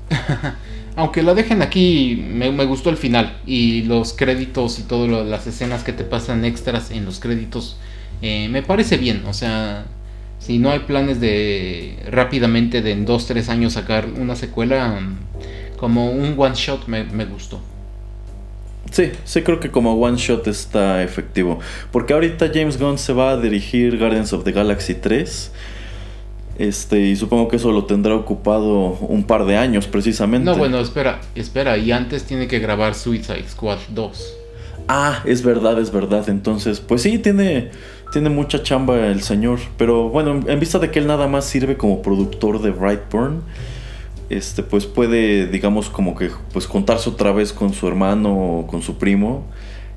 Aunque 0.95 1.23
la 1.23 1.33
dejen 1.33 1.61
aquí, 1.61 2.23
me, 2.31 2.65
gustó 2.65 2.91
el 2.91 2.97
final. 2.97 3.39
Y 3.47 3.83
los 3.83 4.13
créditos 4.13 4.77
y 4.79 4.83
todas 4.83 5.25
las 5.25 5.47
escenas 5.47 5.83
que 5.83 5.93
te 5.93 6.03
pasan 6.03 6.45
extras 6.45 6.91
en 6.91 7.05
los 7.05 7.19
créditos. 7.19 7.77
Eh, 8.21 8.49
me 8.49 8.61
parece 8.61 8.97
bien. 8.97 9.23
O 9.25 9.33
sea, 9.33 9.85
si 10.37 10.59
no 10.59 10.69
hay 10.69 10.79
planes 10.79 11.19
de 11.19 11.97
rápidamente 12.11 12.83
de 12.83 12.91
en 12.91 13.07
2-3 13.07 13.49
años 13.49 13.73
sacar 13.73 14.07
una 14.15 14.35
secuela 14.35 14.99
como 15.79 16.11
un 16.11 16.35
one 16.37 16.55
shot 16.55 16.87
me, 16.87 17.25
gustó. 17.25 17.59
Sí, 18.91 19.11
sí 19.23 19.41
creo 19.43 19.59
que 19.59 19.71
como 19.71 19.93
one 19.93 20.17
shot 20.17 20.47
está 20.47 21.01
efectivo. 21.03 21.59
Porque 21.91 22.13
ahorita 22.13 22.51
James 22.53 22.77
Gunn 22.77 22.97
se 22.97 23.13
va 23.13 23.31
a 23.31 23.37
dirigir 23.37 23.97
Guardians 23.97 24.33
of 24.33 24.43
the 24.43 24.51
Galaxy 24.51 24.95
3. 24.95 25.51
Este, 26.57 26.99
y 26.99 27.15
supongo 27.15 27.47
que 27.47 27.55
eso 27.55 27.71
lo 27.71 27.85
tendrá 27.85 28.13
ocupado 28.15 28.97
un 28.99 29.23
par 29.23 29.45
de 29.45 29.55
años 29.55 29.87
precisamente. 29.87 30.43
No, 30.43 30.57
bueno, 30.57 30.79
espera, 30.79 31.21
espera, 31.33 31.77
y 31.77 31.93
antes 31.93 32.25
tiene 32.25 32.49
que 32.49 32.59
grabar 32.59 32.95
Suicide 32.95 33.47
Squad 33.47 33.77
2. 33.89 34.33
Ah, 34.89 35.23
es 35.25 35.43
verdad, 35.43 35.79
es 35.79 35.91
verdad. 35.91 36.27
Entonces, 36.27 36.81
pues 36.81 37.03
sí, 37.03 37.19
tiene, 37.19 37.71
tiene 38.11 38.29
mucha 38.29 38.61
chamba 38.63 39.07
el 39.07 39.21
señor. 39.21 39.59
Pero 39.77 40.09
bueno, 40.09 40.41
en 40.45 40.59
vista 40.59 40.79
de 40.79 40.91
que 40.91 40.99
él 40.99 41.07
nada 41.07 41.27
más 41.27 41.45
sirve 41.45 41.77
como 41.77 42.01
productor 42.01 42.61
de 42.61 42.71
Brightburn 42.71 43.43
este, 44.29 44.63
pues 44.63 44.85
puede, 44.85 45.47
digamos, 45.47 45.89
como 45.89 46.15
que 46.15 46.29
pues 46.53 46.67
contarse 46.67 47.09
otra 47.09 47.31
vez 47.31 47.51
con 47.51 47.73
su 47.73 47.87
hermano 47.87 48.59
o 48.59 48.67
con 48.67 48.81
su 48.81 48.97
primo 48.97 49.45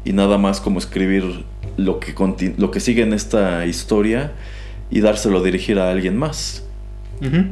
y 0.04 0.12
nada 0.12 0.38
más 0.38 0.60
como 0.60 0.78
escribir 0.78 1.44
lo 1.76 2.00
que, 2.00 2.14
lo 2.56 2.70
que 2.70 2.80
sigue 2.80 3.02
en 3.02 3.12
esta 3.12 3.66
historia 3.66 4.32
y 4.90 5.00
dárselo 5.00 5.38
a 5.38 5.42
dirigir 5.42 5.78
a 5.78 5.90
alguien 5.90 6.16
más. 6.16 6.64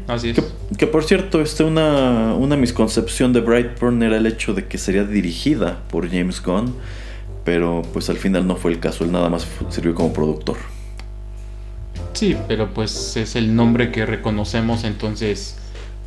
así 0.09 0.31
es. 0.31 0.43
Que, 0.77 0.87
por 0.87 1.05
cierto, 1.05 1.41
este, 1.41 1.65
una, 1.65 2.35
una 2.35 2.57
misconcepción 2.57 3.33
de 3.33 3.41
Brightburn 3.41 4.03
era 4.03 4.17
el 4.17 4.27
hecho 4.27 4.55
de 4.55 4.67
que 4.67 4.79
sería 4.79 5.05
dirigida 5.05 5.83
por 5.91 6.09
James 6.11 6.43
Gunn, 6.43 6.75
pero 7.45 7.83
pues 7.93 8.09
al 8.11 8.17
final 8.17 8.47
no 8.47 8.57
fue 8.57 8.73
el 8.73 8.81
caso, 8.81 9.05
él 9.05 9.13
nada 9.13 9.29
más 9.29 9.47
sirvió 9.69 9.95
como 9.95 10.13
productor. 10.13 10.57
Sí, 12.15 12.37
pero 12.49 12.73
pues 12.75 13.17
es 13.17 13.37
el 13.37 13.55
nombre 13.55 13.93
que 13.93 14.05
reconocemos, 14.05 14.85
entonces 14.85 15.60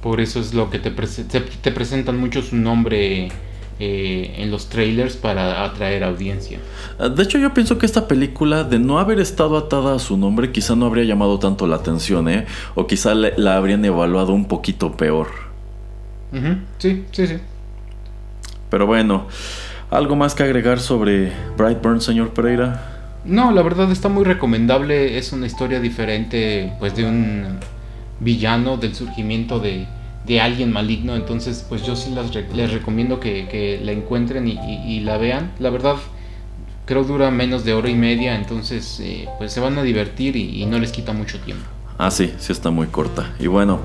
por 0.03 0.19
eso 0.19 0.41
es 0.41 0.53
lo 0.53 0.69
que 0.69 0.79
te, 0.79 0.91
te 0.91 1.71
presentan 1.71 2.17
mucho 2.17 2.41
su 2.41 2.57
nombre 2.57 3.31
eh, 3.79 4.35
en 4.37 4.51
los 4.51 4.69
trailers 4.69 5.15
para 5.15 5.63
atraer 5.63 6.03
audiencia. 6.03 6.59
Ah, 6.99 7.09
de 7.09 7.23
hecho, 7.23 7.39
yo 7.39 7.53
pienso 7.55 7.79
que 7.79 7.87
esta 7.87 8.07
película, 8.07 8.63
de 8.63 8.77
no 8.77 8.99
haber 8.99 9.19
estado 9.19 9.57
atada 9.57 9.95
a 9.95 9.99
su 9.99 10.15
nombre, 10.15 10.51
quizá 10.51 10.75
no 10.75 10.85
habría 10.85 11.05
llamado 11.05 11.39
tanto 11.39 11.65
la 11.65 11.77
atención, 11.77 12.29
¿eh? 12.29 12.45
O 12.75 12.85
quizá 12.85 13.15
la 13.15 13.55
habrían 13.55 13.83
evaluado 13.83 14.33
un 14.33 14.45
poquito 14.45 14.95
peor. 14.95 15.27
Sí, 16.77 17.05
sí, 17.11 17.27
sí. 17.27 17.37
Pero 18.69 18.85
bueno, 18.85 19.27
¿algo 19.89 20.15
más 20.15 20.35
que 20.35 20.43
agregar 20.43 20.79
sobre 20.79 21.31
Brightburn, 21.57 21.99
señor 21.99 22.29
Pereira? 22.33 23.21
No, 23.25 23.51
la 23.51 23.61
verdad 23.63 23.91
está 23.91 24.07
muy 24.07 24.23
recomendable. 24.23 25.17
Es 25.17 25.31
una 25.31 25.47
historia 25.47 25.79
diferente, 25.79 26.73
pues 26.79 26.95
de 26.95 27.05
un 27.05 27.59
villano, 28.19 28.77
del 28.77 28.95
surgimiento 28.95 29.59
de, 29.59 29.87
alguien 30.41 30.71
maligno. 30.71 31.15
Entonces, 31.15 31.65
pues 31.67 31.85
yo 31.85 31.95
sí 31.95 32.13
les 32.55 32.71
recomiendo 32.71 33.19
que, 33.19 33.79
la 33.83 33.91
encuentren 33.91 34.47
y, 34.47 34.99
la 35.01 35.17
vean. 35.17 35.51
La 35.59 35.69
verdad, 35.69 35.95
creo 36.85 37.03
dura 37.03 37.31
menos 37.31 37.63
de 37.63 37.73
hora 37.73 37.89
y 37.89 37.95
media, 37.95 38.35
entonces 38.35 38.99
eh, 38.99 39.27
pues 39.37 39.51
se 39.51 39.59
van 39.59 39.77
a 39.77 39.83
divertir 39.83 40.35
y, 40.35 40.65
no 40.65 40.79
les 40.79 40.91
quita 40.91 41.13
mucho 41.13 41.39
tiempo. 41.39 41.65
Ah, 41.97 42.11
sí, 42.11 42.33
sí 42.39 42.51
está 42.51 42.71
muy 42.71 42.87
corta. 42.87 43.33
Y 43.39 43.47
bueno, 43.47 43.79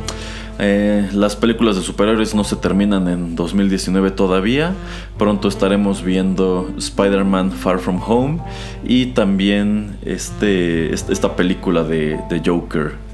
eh, 0.59 1.09
las 1.13 1.37
películas 1.37 1.77
de 1.77 1.83
superhéroes 1.83 2.35
no 2.35 2.43
se 2.43 2.57
terminan 2.57 3.07
en 3.09 3.37
2019 3.37 4.11
todavía. 4.13 4.75
Pronto 5.19 5.49
estaremos 5.49 6.03
viendo 6.03 6.73
Spider-Man 6.79 7.53
Far 7.53 7.79
From 7.79 8.01
Home 8.05 8.41
y 8.85 9.07
también 9.07 9.99
este, 10.05 10.93
esta 10.93 11.37
película 11.37 11.85
de, 11.85 12.19
de 12.29 12.43
Joker 12.45 13.08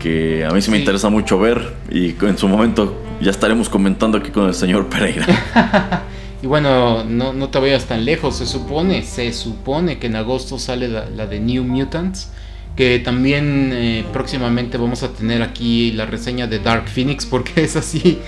que 0.00 0.44
a 0.44 0.50
mí 0.50 0.60
sí 0.62 0.70
me 0.70 0.78
interesa 0.78 1.10
mucho 1.10 1.38
ver 1.38 1.74
y 1.90 2.16
en 2.24 2.38
su 2.38 2.48
momento 2.48 2.96
ya 3.20 3.30
estaremos 3.30 3.68
comentando 3.68 4.18
aquí 4.18 4.30
con 4.30 4.48
el 4.48 4.54
señor 4.54 4.88
Pereira. 4.88 5.26
y 6.42 6.46
bueno, 6.46 7.04
no, 7.04 7.32
no, 7.32 7.48
te 7.50 7.60
vayas 7.60 7.84
tan 7.84 8.04
lejos, 8.04 8.38
se 8.38 8.46
supone, 8.46 9.02
se 9.02 9.32
supone 9.32 9.98
que 9.98 10.08
en 10.08 10.16
agosto 10.16 10.58
sale 10.58 10.88
la, 10.88 11.26
de 11.26 11.38
New 11.38 11.64
Mutants, 11.64 12.30
que 12.74 12.98
también 12.98 13.70
eh, 13.72 14.04
próximamente 14.12 14.78
vamos 14.78 15.02
a 15.02 15.12
tener 15.12 15.42
aquí 15.42 15.92
la 15.92 16.06
reseña 16.06 16.46
de 16.46 16.58
Dark 16.58 16.88
Phoenix, 16.88 17.26
porque 17.26 17.52
es 17.62 17.76
así, 17.76 18.18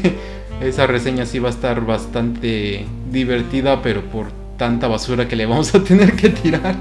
esa 0.62 0.86
reseña 0.86 1.26
sí 1.26 1.38
va 1.38 1.50
a 1.50 1.52
estar 1.52 1.84
bastante 1.84 2.86
divertida, 3.10 3.82
pero 3.82 4.02
por 4.02 4.32
tanta 4.56 4.88
basura 4.88 5.28
que 5.28 5.36
le 5.36 5.44
vamos 5.44 5.74
a 5.74 5.84
tener 5.84 6.16
que 6.16 6.30
tirar. 6.30 6.74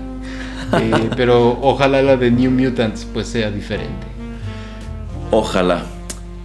Eh, 0.79 1.09
pero 1.17 1.59
ojalá 1.61 2.01
la 2.01 2.15
de 2.15 2.31
New 2.31 2.49
Mutants 2.49 3.05
pues 3.11 3.27
sea 3.27 3.51
diferente. 3.51 4.10
Ojalá. 5.31 5.83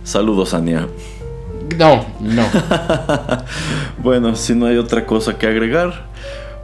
Saludos, 0.05 0.55
Ania. 0.55 0.89
No, 1.77 2.07
no. 2.21 2.45
bueno, 3.99 4.37
si 4.37 4.55
no 4.55 4.67
hay 4.67 4.77
otra 4.77 5.05
cosa 5.05 5.37
que 5.37 5.49
agregar, 5.49 6.07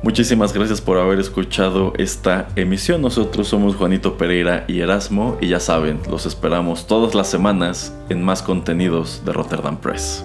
muchísimas 0.04 0.52
gracias 0.52 0.80
por 0.80 0.98
haber 0.98 1.18
escuchado 1.18 1.92
esta 1.98 2.46
emisión. 2.54 3.02
Nosotros 3.02 3.48
somos 3.48 3.74
Juanito 3.74 4.16
Pereira 4.16 4.64
y 4.68 4.80
Erasmo 4.80 5.36
y 5.40 5.48
ya 5.48 5.58
saben, 5.58 6.00
los 6.08 6.24
esperamos 6.24 6.86
todas 6.86 7.16
las 7.16 7.28
semanas 7.28 7.92
en 8.08 8.22
más 8.22 8.40
contenidos 8.40 9.22
de 9.24 9.32
Rotterdam 9.32 9.76
Press. 9.76 10.24